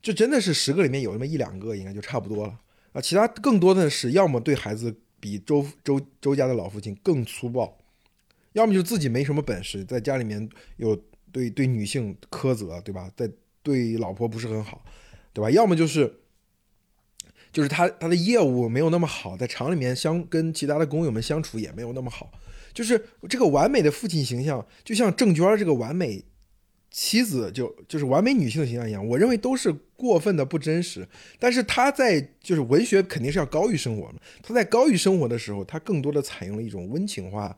[0.00, 2.58] 就真的是十个里面有那么一两个，应该就差不多了
[2.92, 3.00] 啊。
[3.00, 7.76] 其他更多的是要么对孩子比周周周家的老父亲更粗暴，
[8.52, 10.96] 要么就自己没什么本事，在家里面有
[11.32, 13.10] 对对女性苛责，对吧？
[13.16, 13.28] 在
[13.62, 14.84] 对老婆不是很好，
[15.32, 15.50] 对吧？
[15.50, 16.20] 要么就是
[17.52, 22.30] 就是他他的业务没有那么好，在厂里面相跟其他的工友们相处也没有那么好，
[22.72, 26.24] 就是这个完美的父亲形象，就像郑娟这个完美。
[26.90, 31.06] 妻子就就是完美女性的形象一样，我认为都是过分的不真实。
[31.38, 37.54] 但是他在就是文学肯定是要高于生活嘛，他在高于生活的时候，他更多的采用了一种温情化，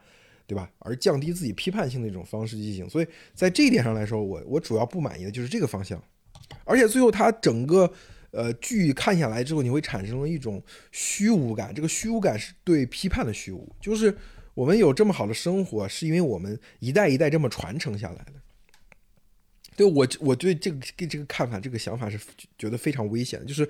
[0.48, 0.68] 对吧？
[0.80, 2.90] 而降低自己批判性的一种方式进行。
[2.90, 6.02] 所以在这一点上来说，我我主要不满意的就是这个方向。
[6.64, 7.92] 而且最后他整个
[8.30, 11.74] 呃剧看下来之后，你会产生了一种虚无感。
[11.74, 14.16] 这个虚无感是对批判的虚无，就是
[14.54, 18.32] 我们有这么好的生活，是因为我们一代一代这么传承下来的。
[19.76, 22.18] 对我，我对这个跟这个看法、这个想法是
[22.58, 23.46] 觉得非常危险的。
[23.46, 23.66] 就是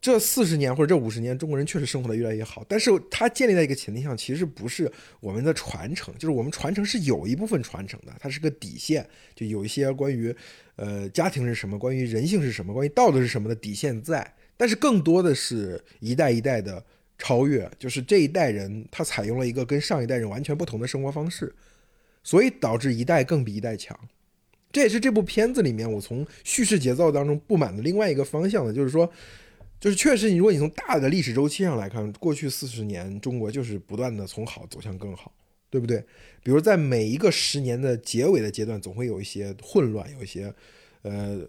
[0.00, 10.34] 这四十年或者这五十年，中国人确实生活的越来越好，但是它建立在一个前提上，其实不是我们的传承，就是我们传承是有一部分传承的，它是个底线，就有一些关于
[10.76, 16.82] 呃家庭是什么、关于人性是什么、关于道德是什么的底线在，但是更多的是一代一代的
[17.18, 21.54] 超越，就是这一代人他采用了一个跟上一代人完全不同的生活方式，
[22.24, 23.98] 所以导致一代更比一代强。
[24.72, 29.10] 这也是这部片子里面我从叙事节奏当中不满的另外一个方向呢，就是说，
[29.80, 35.32] 就是确实，你如果你从大的历史周期上来看，过去四十年中国就是不断的从好走向更好，
[35.70, 36.04] 对不对？
[36.42, 40.54] 比如在每一个十年的结尾的阶段，总会有一些混乱，有一些
[41.00, 41.40] 呃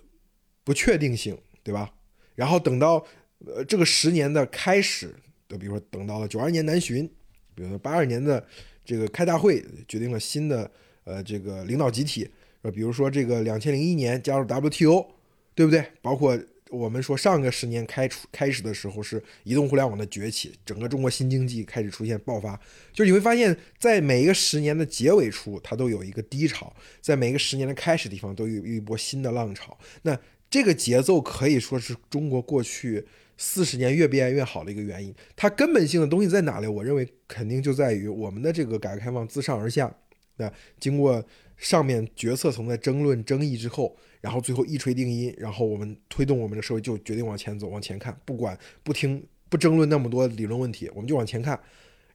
[0.63, 1.93] 不确定性，对吧？
[2.35, 3.05] 然后等到
[3.45, 5.13] 呃这个十年的开始，
[5.49, 7.05] 就比如说等到了九二年南巡，
[7.53, 8.41] 比如说八二年的
[8.85, 10.71] 这个开大会，决定了新的
[11.03, 12.29] 呃这个领导集体。
[12.61, 15.05] 呃，比如说这个两千零一年加入 WTO，
[15.53, 15.83] 对不对？
[16.01, 16.39] 包括
[16.71, 22.57] 我们说上个十年开出开始的时候是移动互联网的崛起，整个中国新经济开始出现爆发。
[22.93, 29.77] 就你会发现在每一个十年的结尾处，它都有一个低潮；在每一个十年的开始地方，都有一波新的浪潮。
[30.03, 30.17] 那
[30.49, 33.05] 这个节奏可以说是中国过去
[33.37, 35.13] 四十年越变越好的一个原因。
[35.35, 36.67] 它根本性的东西在哪里？
[36.67, 39.93] 我认为肯定就在于我们的这个改革开放自上而下，
[40.37, 41.23] 那经过。
[41.61, 51.59] 上面决策层在争论争议之后，然后最后一锤定音，然后我们推动我们的社会就决定往前走，往前看，不管不听不争论那么多理论问题，我们就往前看。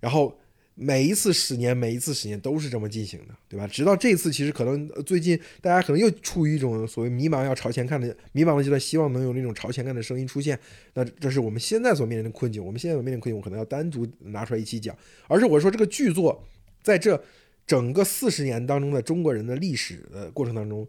[0.00, 0.36] 然后
[0.74, 3.68] 每一次十年，每一次十年都是这么进行的，对吧？
[3.68, 10.58] 直到这次，其实可能最近大家可能又处于一种所谓迷茫要朝前看的迷茫的阶段，希望能有那种朝前看的声音出现。
[10.94, 12.64] 那这是我们现在所面临的困境。
[12.64, 14.98] 我们现在所面临的困境，我可能要单独拿出来一起讲。
[15.28, 16.44] 而是我说这个剧作
[16.82, 17.22] 在这。
[17.66, 20.86] 整个四十年当中的中国人的历史的过程当中，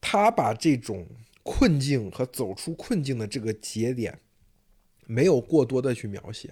[0.00, 1.06] 他把这种
[1.42, 4.18] 困境和走出困境的这个节点，
[5.06, 6.50] 没有过多的去描写。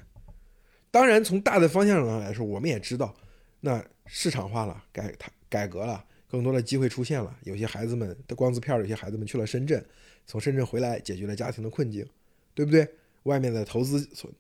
[0.91, 3.15] 当然，从大的方向上来说，我们也知道，
[3.61, 7.37] 那市场化了，改它改革了，更多的机会出现了。
[7.43, 9.85] 有些孩子们的光子片，有些孩子们去了深圳，
[10.25, 12.07] 从深圳回来解决了家庭的困境，
[12.55, 12.89] 对不对？
[13.25, 14.31] 外面的投资从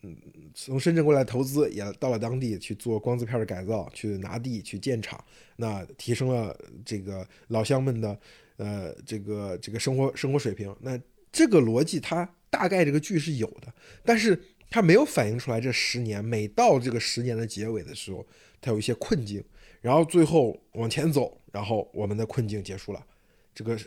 [0.54, 5.22] 从深圳过来投资也到了当地去做光字片的改造，去拿地去建厂，
[5.56, 8.18] 那提升了这个老乡们的
[8.56, 10.74] 呃这个这个生活生活水平。
[10.80, 10.98] 那
[11.30, 13.72] 这个逻辑它大概这个剧是有的，
[14.04, 18.26] 但是它没有反映出来这十年每到这个十年的结尾的时候，
[18.60, 19.44] 它有一些困境，
[19.80, 23.06] 然后最后往前走，然后我们的困境结束了，
[23.54, 23.78] 这个。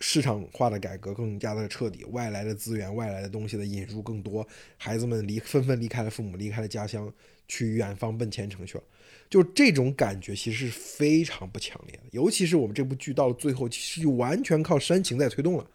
[0.00, 4.46] 市场化的改革更加的彻底，外来的资源、外来的东西的引入更多，
[4.78, 7.12] 孩子们离纷纷离开了父母，离开了家乡，
[7.46, 8.84] 去远方奔前程去了。
[9.28, 15.66] 就这种感觉其实是非常不强烈的，尤其是我们这部剧到了最后，其实就完全靠煽情在推动了，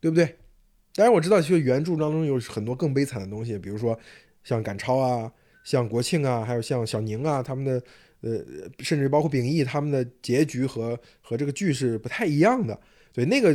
[0.00, 0.36] 对不对？
[0.94, 3.98] 当然我知道，其实原著当中有很多更悲惨的东西，比如说
[4.42, 7.82] 像赶超啊，像国庆啊，还有像小宁啊他们的。
[8.20, 8.44] 呃，
[8.80, 12.78] 甚至包括秉义他们的结局和和这个剧是不太一样的，
[13.14, 13.52] 所以那个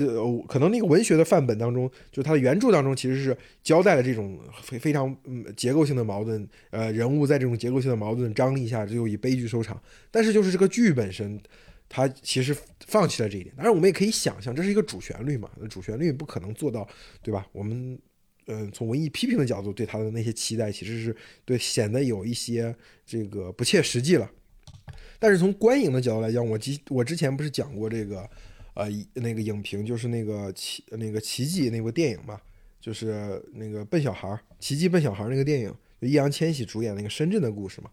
[0.47, 9.81] 可能那个文学的范本当中，就是它的原著当中其实是交代了这种非非常嗯结构性的矛盾，呃，人物在这种结构性的矛盾张力下，只有以悲剧收场。
[10.09, 11.39] 但是就是这个剧本身，
[11.89, 12.55] 它其实
[12.87, 13.53] 放弃了这一点。
[13.55, 16.87] 当然，我们也可以想象，这是一个主旋律嘛，主旋律不可能做到，
[17.21, 17.45] 对吧？
[17.51, 17.99] 我们
[18.47, 24.29] 嗯，从文艺批评的角度对他的那些期待，其实是对显得有一些这个不切实际了。
[25.23, 28.29] 但是从观影的角度来讲，我之我之前不是讲过这个，
[28.73, 32.37] 呃，那个影评就是那个奇那个奇迹那部电影嘛，
[32.81, 37.89] 就是那个笨小孩奇迹笨小孩那个电影，就易烊千玺主演那个深圳的故事嘛。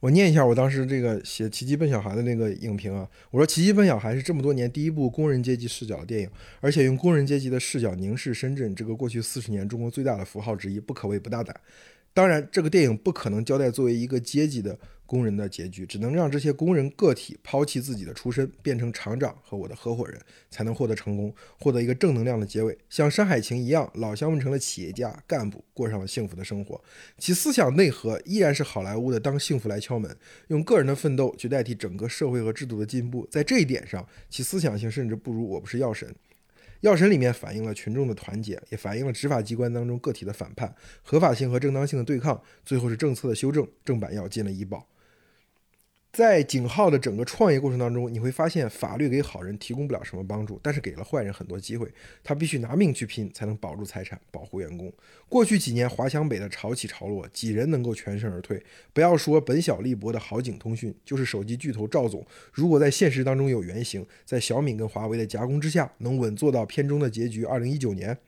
[0.00, 11.58] 我念一下我当时这个写《奇迹笨小孩》的那个影评啊，我说《奇迹笨小孩》是这么多年第一部工人阶级视角的电影，而且用工人阶级的视角凝视深圳这个过去四十年中国最大的符号之一，不可谓不大胆。
[12.12, 14.76] 当然，这个电影不可能交代作为一个阶级的
[15.08, 22.76] 工人的结局，只能让这些工人个体抛弃自己的出身，变成厂长和我的合伙人，才能获得成功，获得一个正能量的结尾。
[22.90, 26.78] 像《山海情》一样，老乡们成了企业家干部，过上了幸福的生活。
[27.16, 30.14] 其思想内核依然是好莱坞的“当幸福来敲门”，
[30.48, 33.26] 用个人的奋斗去代替整个社会和制度的进步。
[33.30, 36.06] 在这一点上，其思想性甚至不如《我不是药神》。
[36.82, 44.86] 药神里面反映了群众的团结，也反映了执法机关当中个体的反叛、合法性和正当性的对抗，最后是政策的修正，正版药进了医保。
[46.10, 51.86] 在景浩的整个创业过程当中，你会发现法律给好人提供不了什么帮助，但是给了坏人很多机会。
[52.24, 54.92] 他必须拿命去拼，才能保住财产，保护员工。
[55.28, 58.60] 过去几年华强北的潮起潮落，几人能够全身而退？
[58.92, 68.18] 不要说本小利博的好景通讯，就是手机巨头赵总，如果在现实当中有原型，在小米跟华为的夹攻之下，能稳坐到片中的结局，二零一九年。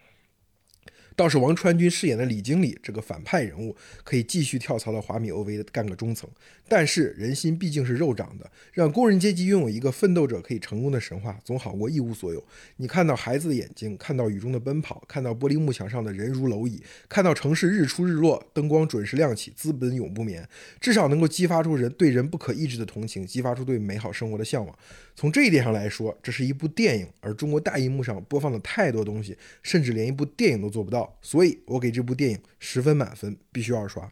[1.16, 6.31] 倒是王传君饰演的李经理这个反派人物，可以继续跳槽到华米 OV 干个中层。
[6.71, 12.41] 但是人心毕竟是肉长的，让工人阶级拥有一个奋斗者可以成功的神话，总好过一无所有。
[12.77, 20.49] 你看到孩子的眼睛，看到雨中的奔跑，看到玻璃幕墙上的人如蝼蚁，看到城市日出日落，灯光准时亮起，资本永不眠，
[20.81, 24.79] 至少能够激发出人对人不可抑制的同情，激发出对美好生活的向往。
[25.17, 31.19] 从这一点上来说，这是一部电影，而中国大荧幕上播放的太多东西，甚至连一部电影都做不到。
[31.21, 34.09] 所以我给这部电影十分满分，必须二刷。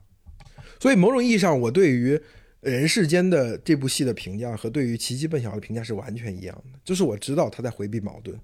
[0.81, 2.21] 所以某种意义上，我对于。
[2.61, 8.37] 人世间的这部戏的评价和对于奇迹笨小孩的评价是完全一样的，就是我知道他在回避矛盾，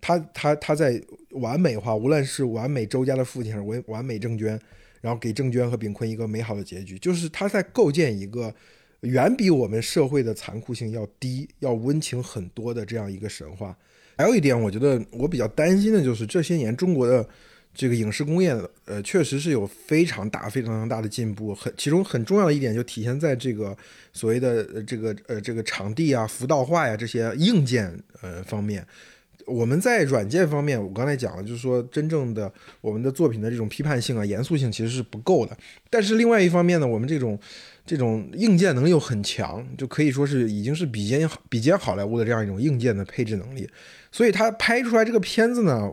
[0.00, 4.58] 他他他在完美化，无论是完美周家的父亲还是完完美郑娟，
[5.00, 8.54] 然后给郑娟和炳坤一个美好的结局，就是他在构建一个
[9.00, 13.76] 远比我们社会的残酷性要低、要温情很多的这样一个神话。
[14.16, 17.28] 还有一点，我觉得我比较担心的就是这些年中国的。
[17.78, 18.52] 这个影视工业，
[18.86, 21.54] 呃，确实是有非常大、非常大的进步。
[21.54, 23.76] 很，其中很重要的一点就体现在这个
[24.12, 28.84] 所谓的呃这个呃这个场地啊、服道化呀这些硬件呃方面。
[29.46, 35.56] 我们在软件方面，我刚才讲了，就是说真正的我们的作品的这种批判性啊、严肃性其实是不够的。
[35.88, 37.38] 但是另外一方面呢，我们这种
[37.86, 43.70] 这种硬件能力又很强，就可以说是已经是比肩比肩好莱坞的这样一种硬件的配置能力。
[44.10, 45.92] 所以它拍出来这个片子呢。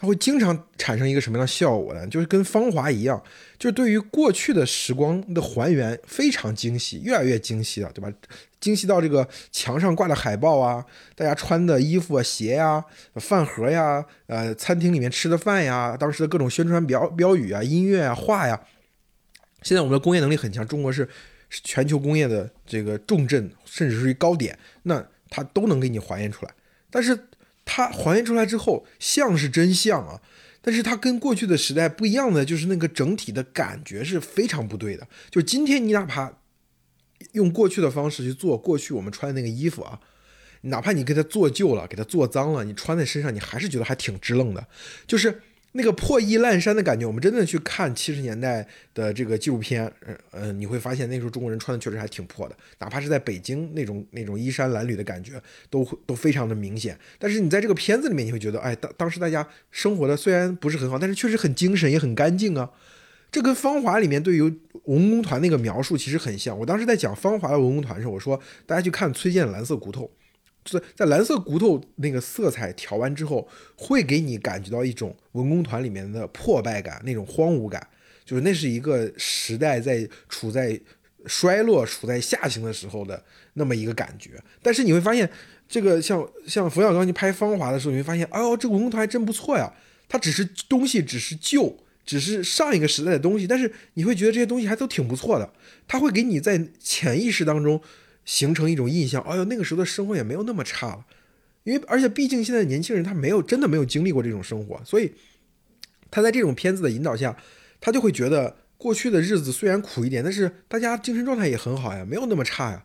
[0.00, 2.06] 它会经常产生一个什么样的效果呢？
[2.06, 3.22] 就是跟《芳华》一样，
[3.58, 8.10] 就是对于过去的时光的还原非常精细，越来越精细了，对吧？
[8.58, 10.82] 精细到这个墙上挂的海报啊，
[11.14, 12.82] 大家穿的衣服啊、鞋呀、
[13.16, 18.58] 饭盒呀、呃，餐厅里面吃的饭呀，当时的各种宣传标标语啊、音乐啊、画呀。
[19.60, 21.06] 现在我们的工业能力很强，中国是
[21.50, 26.52] 全球工业的这个重镇，甚至是于高点，那它都能给你还原出来，
[26.90, 27.26] 但是。
[27.72, 30.20] 它还原出来之后，像是真像啊，
[30.60, 35.06] 但是它跟过去的时代不一样的，就是那个整体的感觉是非常不对的。
[35.30, 36.32] 就今天你哪怕
[37.32, 40.00] 用过去的方式去做过去我们穿的那个衣服啊，
[40.62, 44.66] 哪怕你给它做旧了，给它做脏了，你穿在身上，你还是觉得还挺支棱的，
[45.06, 45.40] 就是。
[45.72, 49.90] 那个破衣烂衫的感觉，我们真的去看七十年代的这个纪录片，
[50.32, 56.98] 呃，你会发现那时候中国人穿的确实还挺破的，哪怕是在北京那种那种衣衫褴褛的感觉，都会都非常的明显。
[57.20, 62.70] 但是你在这个片子里面，你会觉得，哎，当当时大家生活的虽然不是很好，但是确实很精神，也很干净啊。
[63.30, 64.42] 这跟《芳华》里面对于
[64.86, 66.58] 文工团那个描述其实很像。
[66.58, 70.04] 我当时在讲《芳华》的文工团时，候，我说大家去看崔健《蓝色骨头》。
[70.64, 77.86] 就是在蓝色骨头那个色彩调完之后，会给你感觉到一种文工团里面的破败感，那种荒芜感。
[78.24, 80.78] 就是那是一个时代在处在
[81.26, 83.20] 衰落、处在下行的时候的
[83.54, 84.40] 那么一个感觉。
[84.62, 85.28] 但是你会发现，
[85.68, 89.72] 这个像像冯小刚去拍《芳华》的时候，你会发现，哎呦，这个文工团还真不错呀。
[90.08, 95.52] 它只是东西只是旧，只是上一个时代的东西，但是你会觉得这些东西还都挺不错的。
[95.88, 97.80] 它会给你在潜意识当中。
[98.30, 101.04] 形成一种印象，哎呦，那个时候的生活也没有那么差了，
[101.64, 105.12] 因为而且毕竟现在年轻人他没有真的没有经历过这种生活，所以
[106.12, 107.36] 他在这种片子的引导下，
[107.80, 112.84] 他就会觉得过去的日子虽然苦一点，但是大家精神状态也很好呀，没有那么差呀，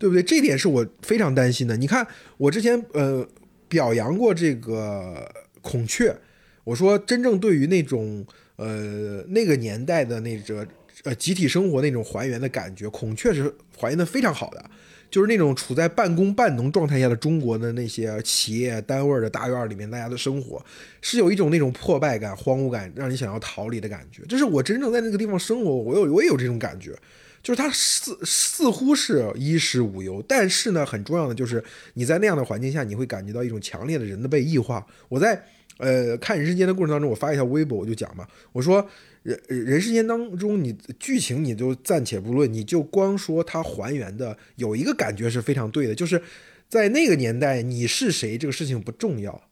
[0.00, 0.20] 对不对？
[0.20, 1.76] 这点是我非常担心的。
[1.76, 2.04] 你看，
[2.38, 3.24] 我之前呃
[3.68, 6.18] 表扬过这个孔雀，
[6.64, 8.26] 我说真正对于那种
[8.56, 10.66] 呃那个年代的那个。
[11.04, 14.64] 呃，集体生活那种还原的感觉，孔雀是还原的非常好的，
[15.10, 20.64] 就是那种处在半工半农状态下的中国的那些企业单位的大院里面，大家的生活
[21.00, 24.22] 是有一种那种破败感、荒芜感，让你想要逃离的感觉。
[24.28, 26.96] 这是我真正在那个地方生活，我有我也有这种感觉。
[27.42, 31.60] 就是它似似乎是衣食无忧，但是呢，很重要的就是
[31.94, 34.86] 你在那样的环境下，你会感觉到一种强烈的人的被异化。
[35.08, 35.44] 我在
[35.78, 38.88] 呃看《人世间》的过程当中，我发一条微博，我就讲嘛，我说
[39.22, 46.22] 人人世间当中，你剧情你就暂且不论，你就光说它还原的有一个感觉是非常对的，就是
[46.68, 49.48] 在那个年代，你是谁这个事情不重要，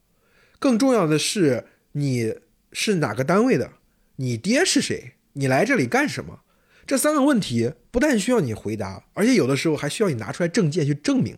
[0.59, 2.35] 更重要的是你
[2.73, 3.73] 是哪个单位的，
[4.17, 6.41] 你爹是谁，你来这里干什么。
[6.87, 11.37] 这三个问题不但需要你回答，而且有的时候还需要你拿出来证件去证明。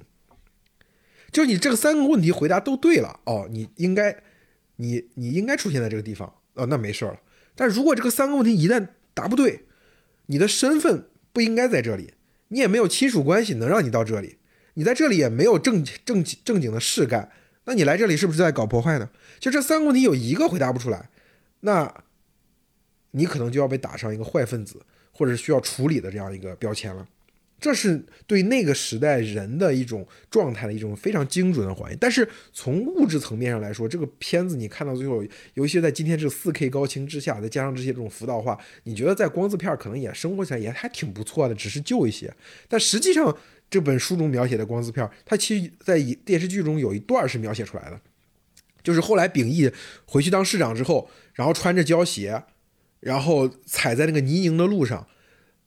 [1.30, 4.22] 就是你这三个问题回答都对了哦，你应该，
[4.76, 7.18] 你你应该出现在这个地方哦，那没事了。
[7.55, 9.64] 但如果这个三个问题一旦答不对，
[10.26, 12.14] 你的身份不应该在这里，
[12.48, 14.38] 你也没有亲属关系能让你到这里，
[14.74, 17.30] 你在这里也没有正正正经的事干，
[17.64, 19.11] 那你来这里是不是在搞破坏呢？
[19.38, 21.11] 就这三个问题有一个回答不出来，
[21.61, 22.03] 那
[23.12, 24.82] 你可能就要被打上一个坏分子。
[25.14, 27.07] 或者需要处理的这样一个标签了，
[27.62, 31.98] 这是对那个时代人的一种状态的一种非常精准的还原。
[32.00, 42.34] 但是从物质层面上来说，这个片子你看到最后，尤其在今天这四 K 高清之下，再加上这些这种浮道化，你觉得在光字片可能也生活起来也还挺不错的，只是旧一些。
[42.68, 43.34] 但实际上
[43.70, 48.00] 这本书中描写的光字片，它其实在电视剧中有一段是描写出来的，
[48.82, 49.70] 就是后来秉义
[50.04, 52.42] 回去当市长之后，然后穿着胶鞋。
[53.02, 55.08] 然后踩在那个泥泞的路上，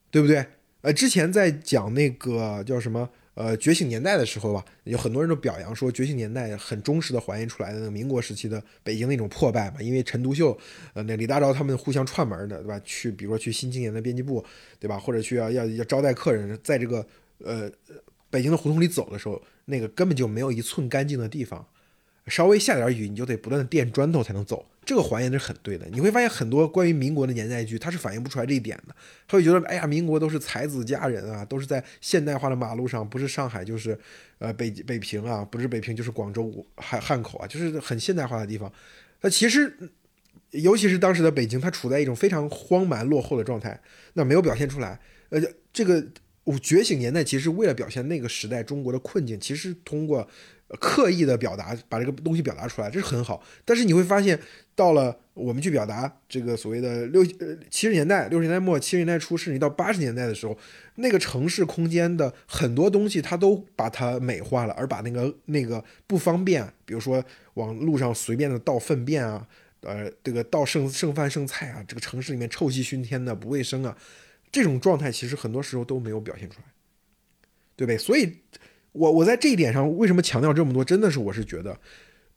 [0.09, 0.45] 对不对？
[0.85, 9.81] 呃，之前在讲那个叫什么呃《觉醒年代》的时候吧，有很多人都表扬说《觉醒年代》很忠实的还原出来的那个民国时期的北京那种破败嘛。
[9.81, 10.55] 因为陈独秀、
[10.93, 12.79] 呃那李大钊他们互相串门的，对吧？
[12.85, 14.45] 去比如说去新青年的编辑部，
[14.79, 14.99] 对吧？
[14.99, 17.03] 或者去要要要招待客人，在这个
[17.39, 17.67] 呃
[18.29, 21.65] 北京的胡同里走的时候，那个根本就没有一寸干净的地方。
[22.27, 24.67] 稍微下点雨，你就得不断的垫砖头才能走。
[24.85, 25.87] 这个还原的是很对的。
[25.91, 28.95] 你会发现很多关于民国的年代剧，它是反映不出来这一点的。
[29.27, 33.97] 他会觉得，哎呀，民国都是才子佳人啊，都是在现代化的马路上，不是上海就是，
[34.37, 38.71] 呃，北北平啊，不是北平就是广州汉汉口啊，就是很现代化的地方。
[39.21, 39.75] 那其实，
[40.51, 43.81] 尤其是当时的北京，它处在一种非常荒蛮落后的状态，
[44.13, 44.99] 那没有表现出来。
[45.29, 45.41] 呃，
[45.73, 46.05] 这个
[46.45, 50.27] 我觉醒年代其实为了表现那个时代中国的困境，其实通过。
[50.79, 53.41] 刻意的表达，把这个东西表达出来，这是很好。
[53.63, 54.37] 但是你会发现，
[54.73, 60.57] 到了我们去表达这个所谓的六七十年代、六十年代末、七十年代初，甚至到八十年代的时候，
[60.95, 67.23] 那个城市空间的很多东西，它都把它美化了，而把那个那个不方便，比如说
[67.53, 69.47] 往路上随便的倒粪便啊，
[69.81, 73.95] 呃，这个倒剩剩饭剩菜啊，这个城市里面臭气熏天的不卫生啊，
[74.55, 76.65] 这种状态其实很多时候都没有表现出来，
[77.75, 77.97] 对不对？
[77.97, 78.37] 所以。
[78.95, 80.81] 我我在这一点上为什么强调这么多？
[80.81, 81.77] 真的是我是觉得，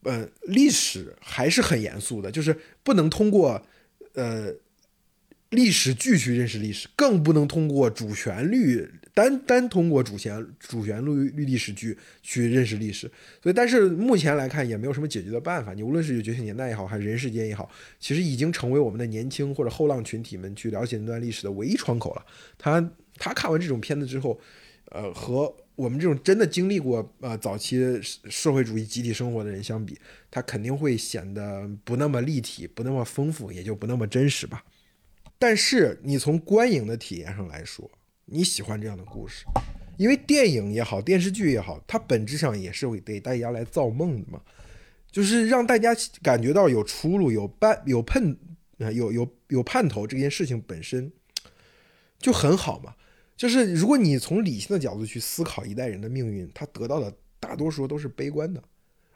[0.03, 2.53] 呃，历史还是很严肃的，就是
[2.83, 3.65] 不能通过
[4.11, 4.53] 呃
[5.49, 13.09] 历史剧去认识历史，更不能通过主旋律单单通过主旋主旋律律历史剧去认识历史。
[13.41, 15.73] 所以，但是目前来看也没有什么解决的办法。
[15.73, 17.67] 你无论是《觉醒年代》也好，还是《人世间》也好，
[17.99, 22.23] 其实已经成为我们的年轻或者后浪群体们去了解那段历史的唯一窗口了。
[22.57, 24.39] 他他看完这种片子之后，
[24.91, 29.97] 呃，和我们这种真的经历过呃早期社会主义集体生活的人相比，
[30.29, 34.63] 他肯定会显得不那么立体，不那么丰富，也就不那么真实吧。
[35.39, 37.89] 但是你从观影的体验上来说，
[38.25, 39.45] 你喜欢这样的故事，
[39.97, 44.41] 因为电影也好，电视剧也好，它本质上也是为给大家来造梦的嘛，
[45.09, 48.35] 就是让大家感觉到有出路、有伴、有盼，
[48.77, 51.09] 有有有盼头，这件事情本身
[52.19, 52.93] 就很好嘛。
[53.37, 58.61] 就是如果你从理性的角度去思考一代人的命运，他得到的大多数都是悲观的，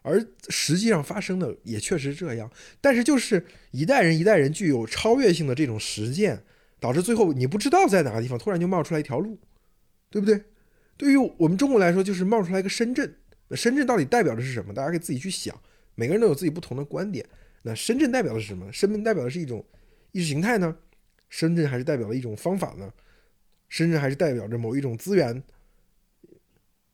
[0.04, 2.52] 而实际上发生的也确实这样。
[2.80, 6.44] 但是就是一代人一代人具有超越性的这种实践，
[6.80, 9.40] 导致最后你不知道在哪个地方突然就冒出来一条路，
[10.12, 10.44] 对不对？
[10.96, 13.16] 对于我们中国来说，就是冒出来一个深圳。
[13.48, 14.72] 那深圳到底代表的是什么？
[14.74, 15.60] 大家可以自己去想，
[15.96, 17.26] 每个人都有自己不同的观点。
[17.64, 18.72] 那深圳代表的是什么？
[18.72, 19.66] 深圳代表的是一种
[20.12, 20.78] 意识形态呢？
[21.30, 22.94] 深圳还是代表了一种方法呢？
[23.70, 25.42] 深圳还是代表着某一种资源，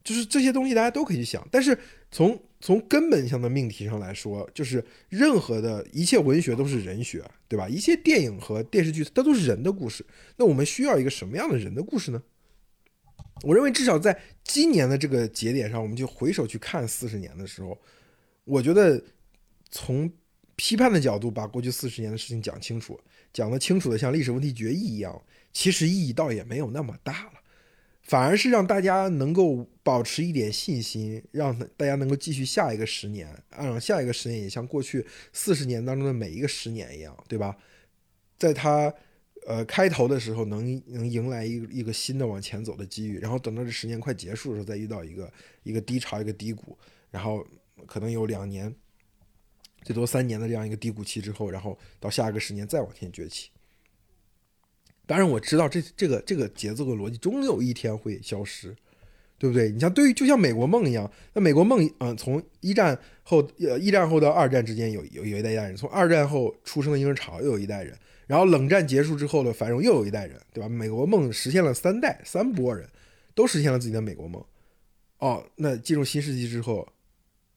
[0.01, 1.45] 就是这些东西大家都可以去想。
[1.51, 1.77] 但是
[2.09, 7.69] 从从根本上的命题上来说，就是任何的一切文学都是人学，对吧？
[7.69, 10.05] 一切电影和电视剧它都是人的故事。
[10.35, 12.21] 那我们需要一个什么样的人的故事呢？
[13.43, 17.79] 我认为至少在今年的这个节点上，我们就回首去看四十年的时候，
[18.43, 19.01] 我觉得
[19.71, 20.11] 从
[20.57, 22.99] 批判的角度把过去四十年的事情讲清楚，
[23.31, 25.21] 讲得清楚的像历史问题决议一样。
[25.53, 27.38] 其实意义倒也没有那么大了，
[28.09, 37.55] 反而是让大家能够保持一点信心，让大家能够继续下一个十年，让下一个十年也像过去四十年当中的每一个十年一样，对吧？
[38.39, 38.91] 在他
[39.45, 45.31] 呃，开头的时候能能迎来一一个新的往前走的机遇，然后等到这十年快结束的时候，再遇到一个
[45.61, 46.75] 一个低潮、一个低谷，
[47.11, 47.45] 然后
[47.85, 48.73] 可能有两年，
[49.83, 53.51] 最多三年的这样一个低谷期之后，然后到下一个十年再往前崛起。
[55.09, 58.75] 当然，我知道这这个这个节奏和逻辑终有一天会消失，
[59.39, 59.71] 对不对？
[59.71, 67.97] 你像对于就像美国梦一样，那美国梦，嗯，从一战后呃一战后到二战之间有有有一代人，从二战后出生的婴儿潮又有一代人。
[68.27, 70.69] 然后冷战结束之后的繁荣又有一代人，对吧？
[70.69, 72.87] 美国梦实现了三代三波人，
[73.33, 74.45] 都实现了自己的美国梦。
[75.17, 76.87] 哦，那进入新世纪之后，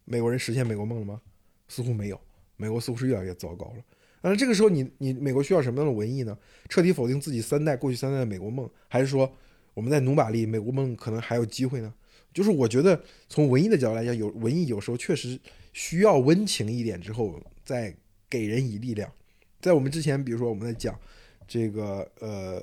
[0.07, 1.21] 美国人实现美国梦了吗？
[1.69, 2.19] 似乎没有，
[2.57, 3.85] 美国似乎是越来越糟糕了。
[4.23, 6.37] 那这个时候，你你美国需要什么样的文艺呢？
[6.69, 9.31] 彻底否定自己三代过去三代的美国梦，还是说
[9.75, 11.93] 我们在努把力，美国梦可能还有机会呢？
[12.33, 12.99] 就是我觉得
[13.29, 15.39] 从文艺的角度来讲，有文艺有时候确实
[15.73, 17.95] 需要温情一点之后，再
[18.31, 19.13] 给人以力量。
[19.61, 20.99] 在我们之前，比如说我们在讲
[21.47, 22.63] 这个呃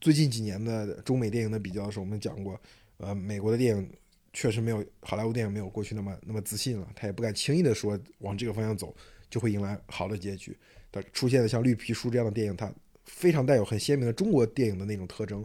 [0.00, 2.58] 最近几年的中美电影的比较的时候，我们讲过，
[2.96, 3.90] 呃，美国的电影
[4.32, 8.94] 确实没有好莱坞电影没有过去那么那么自信了，他也不敢轻易的说往这个方向走
[9.28, 10.56] 就会迎来好的结局。
[10.94, 12.72] 它出现的像《绿皮书》这样的电影，它
[13.04, 15.44] 非常带有很鲜明的中国电影的那种特征，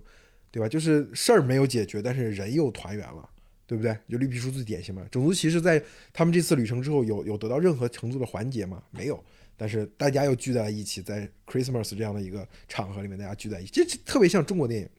[0.52, 0.70] 对吧？
[0.70, 3.28] 就是事儿没有解决，但是人又团圆了，
[3.66, 3.92] 对不对？
[4.08, 5.04] 就《绿皮书》最典型嘛。
[5.10, 5.84] 种族歧视在
[6.14, 8.84] 他们这次旅程之后有有得到任何程度的缓解吗？
[8.92, 9.24] 没有。
[9.58, 14.90] 但是大家又聚在一起，在 Christmas 这样的一个场合里面，大家聚在一起，这特别像中国电影，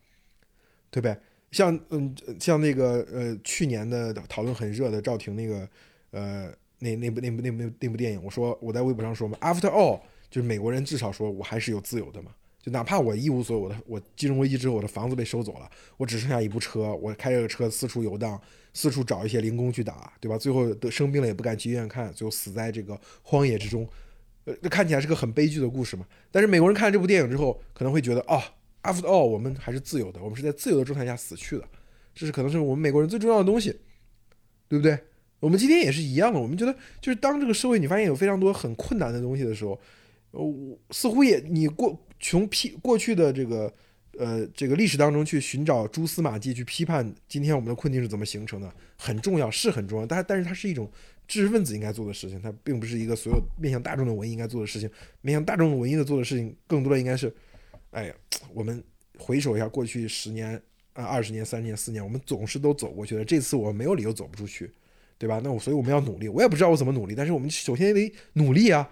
[0.91, 1.19] 对呗？
[1.51, 5.69] 像嗯，像那个呃，去年的讨论很热的赵婷那个
[6.11, 10.01] 呃，那那部那部那部那部电影，我说我在微博上说嘛，After all，
[10.31, 12.31] 就是美国人至少说我还是有自由的嘛，
[12.63, 18.41] 就哪怕我一无所有，我的我金融危机之后我的房子被收走了，我只剩下一部车，我开着车四处游荡，
[18.73, 20.39] 四处找一些零工去打，对吧？
[20.39, 23.89] 最后得生病了也不敢去医院看，最后死在这个荒野之中。
[24.45, 26.07] 呃，这看起来是个很悲剧的故事嘛？
[26.31, 28.41] 但是美国人看了这部电影之后，可能会觉得，哦
[28.83, 31.65] ，After all，我们还是自由的，我们是在自由的状态下死去的，
[32.15, 33.81] 这是可能是我们美国人最重要的东西，
[34.69, 34.99] 对不对？
[35.41, 39.79] 我们今天也是一样的，我们觉得，就是当这个社会你发现有非常多很困难的东西的时候，
[40.33, 43.73] 呃，似乎也你过从批过去的这个
[44.19, 50.91] 呃这个历史当中去寻找蛛丝马迹，去批判今天我们的困境是怎么形成的，很重要，是很重要，但但是它是一种。
[51.29, 54.91] 知识分子应该做的事情，它并不是一个所有面向大众的文艺应该做的事情。
[55.21, 57.33] 面向大众的文艺的做的事情，更多的应该是，
[57.93, 58.15] 哎呀，
[58.53, 58.83] 我们
[59.17, 60.61] 回首一下过去十年
[60.93, 63.25] 啊、二十年、三十年、四年，我们总是都走过去了。
[63.25, 64.69] 这次我没有理由走不出去，
[65.19, 65.41] 对吧？
[65.45, 66.29] 那我所以我们要努力。
[66.29, 68.91] 我也不知道我怎么努力，但是我们首先得努力啊，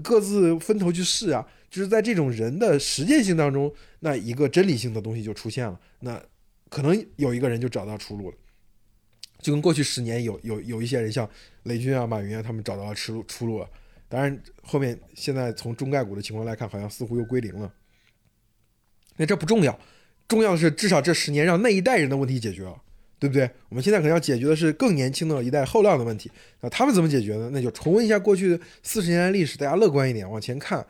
[0.00, 1.46] 各自分头去试啊。
[1.70, 5.80] 就是在这种人的实践性当中，那一个真理性的东西就出现了。
[6.00, 6.20] 那
[6.68, 8.36] 可能有一个人就找到出路了。
[9.40, 11.28] 就跟过去十年有有有一些人像
[11.62, 13.70] 雷军啊、马云啊，他们找到了出路出路了。
[14.08, 17.72] 当然，后面现在从中概股的情况来看，好像似乎又归零了。
[19.16, 19.78] 那这不重要，
[20.26, 22.82] 重要的是至少这十年让那一代人的问题解决了，
[23.20, 23.48] 对不对？
[23.68, 26.28] 我们现在可能要解决的是更年轻的一代后浪的问题。
[26.62, 27.50] 那他们怎么解决呢？
[27.52, 30.84] 那就重温一下过去四十年的历史，大家乐观一点，往前看，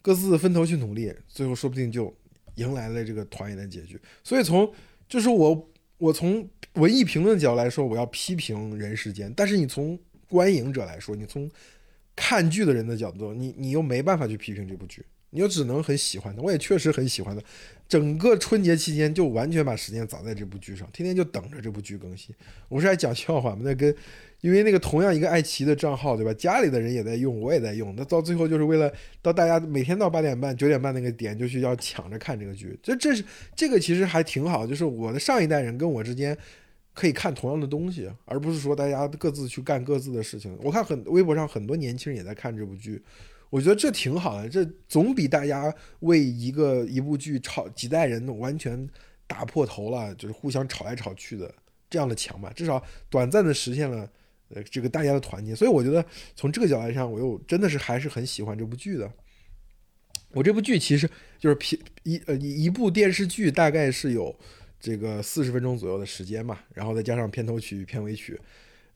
[0.00, 2.14] 各自分头去努力，最后说不定就
[2.54, 3.98] 迎来了这个团圆的结局。
[4.22, 4.72] 所以从
[5.08, 5.66] 就是我。
[6.00, 9.98] 我从文艺评论角度来说，我要批评《人世间》，但是你从
[10.30, 11.46] 观影者来说，你从
[12.16, 16.42] 看剧的人的角度，你你又没办法去批评这部剧，你又只能很喜欢它。
[16.42, 17.42] 我也确实很喜欢它，
[17.88, 22.34] 整个春节期间就完全把时间砸在这部剧上，天天就等着这部剧更新。
[22.68, 23.62] 我是还讲笑话吗？
[23.64, 23.94] 那跟。
[24.40, 26.32] 因为那个同样一个爱奇艺的账号，对吧？
[26.32, 27.94] 家里的人也在用，我也在用。
[27.94, 32.74] 那到最后就是为了到大家每天到八点半、九点半那个点，就去要抢着看这个剧。
[32.82, 33.22] 这这是
[33.54, 36.34] 这个其实还挺好，就是我的上一代人跟我之间
[36.94, 40.58] 可以看同样的东西，而不是说大家各自去干各自的事情。
[40.62, 43.02] 我看很微博上很多年轻人也在看这部剧，
[43.50, 48.88] 我觉得这挺好的，这总比大家为一个一部剧吵几代人完全
[49.26, 51.54] 打破头了，就是互相吵来吵去的
[51.90, 52.50] 这样的强吧。
[52.56, 54.10] 至少短暂的实现了。
[54.52, 59.08] 呃，这个大家的团结，所以我觉得从这个角度上，我又真的是还是很喜欢这部剧的。
[60.32, 64.36] 我这部剧其实就是平一呃一部电视剧，大概是有
[64.80, 68.36] 这个四十分钟左右的时间嘛，然后再加上片头曲、片尾曲，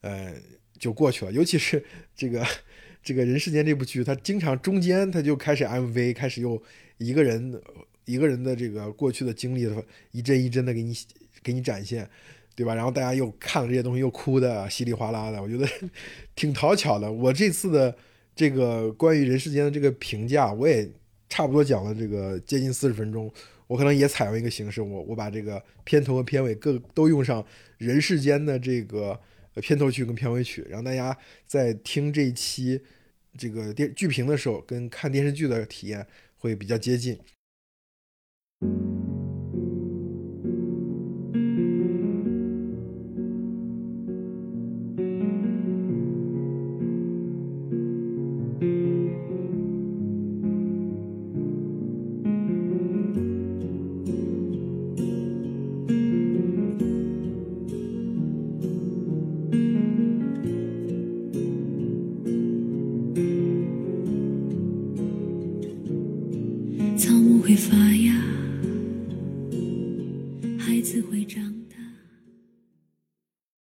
[0.01, 0.35] 呃，
[0.77, 1.31] 就过去了。
[1.31, 1.81] 尤其是
[2.13, 2.45] 这个
[3.05, 6.61] 这个人世间这部剧，它经常中间它就开始 MV，开始又
[6.97, 7.61] 一个人
[8.03, 9.81] 一个人的这个过去的经历的，
[10.11, 10.93] 一帧一帧的给你
[11.41, 12.09] 给你展现。
[12.57, 12.73] 对吧？
[12.73, 15.67] 然后大家又看了这些东西，又哭的稀里哗啦的，我觉得
[16.37, 17.11] 挺讨巧的。
[17.11, 17.93] 我这次的
[18.33, 20.89] 这个关于人世间的这个评价，我也
[21.27, 23.29] 差不多讲了这个接近四十分钟。
[23.67, 27.45] 我可能也采用一个形式，我我把这个片头和片尾各都用上
[27.77, 29.19] 人世间的这个
[29.61, 32.81] 片头曲跟片尾曲，让大家在听这一期
[33.37, 36.05] 这个电剧评的时候，跟看电视剧的体验
[36.37, 37.19] 会比较接近。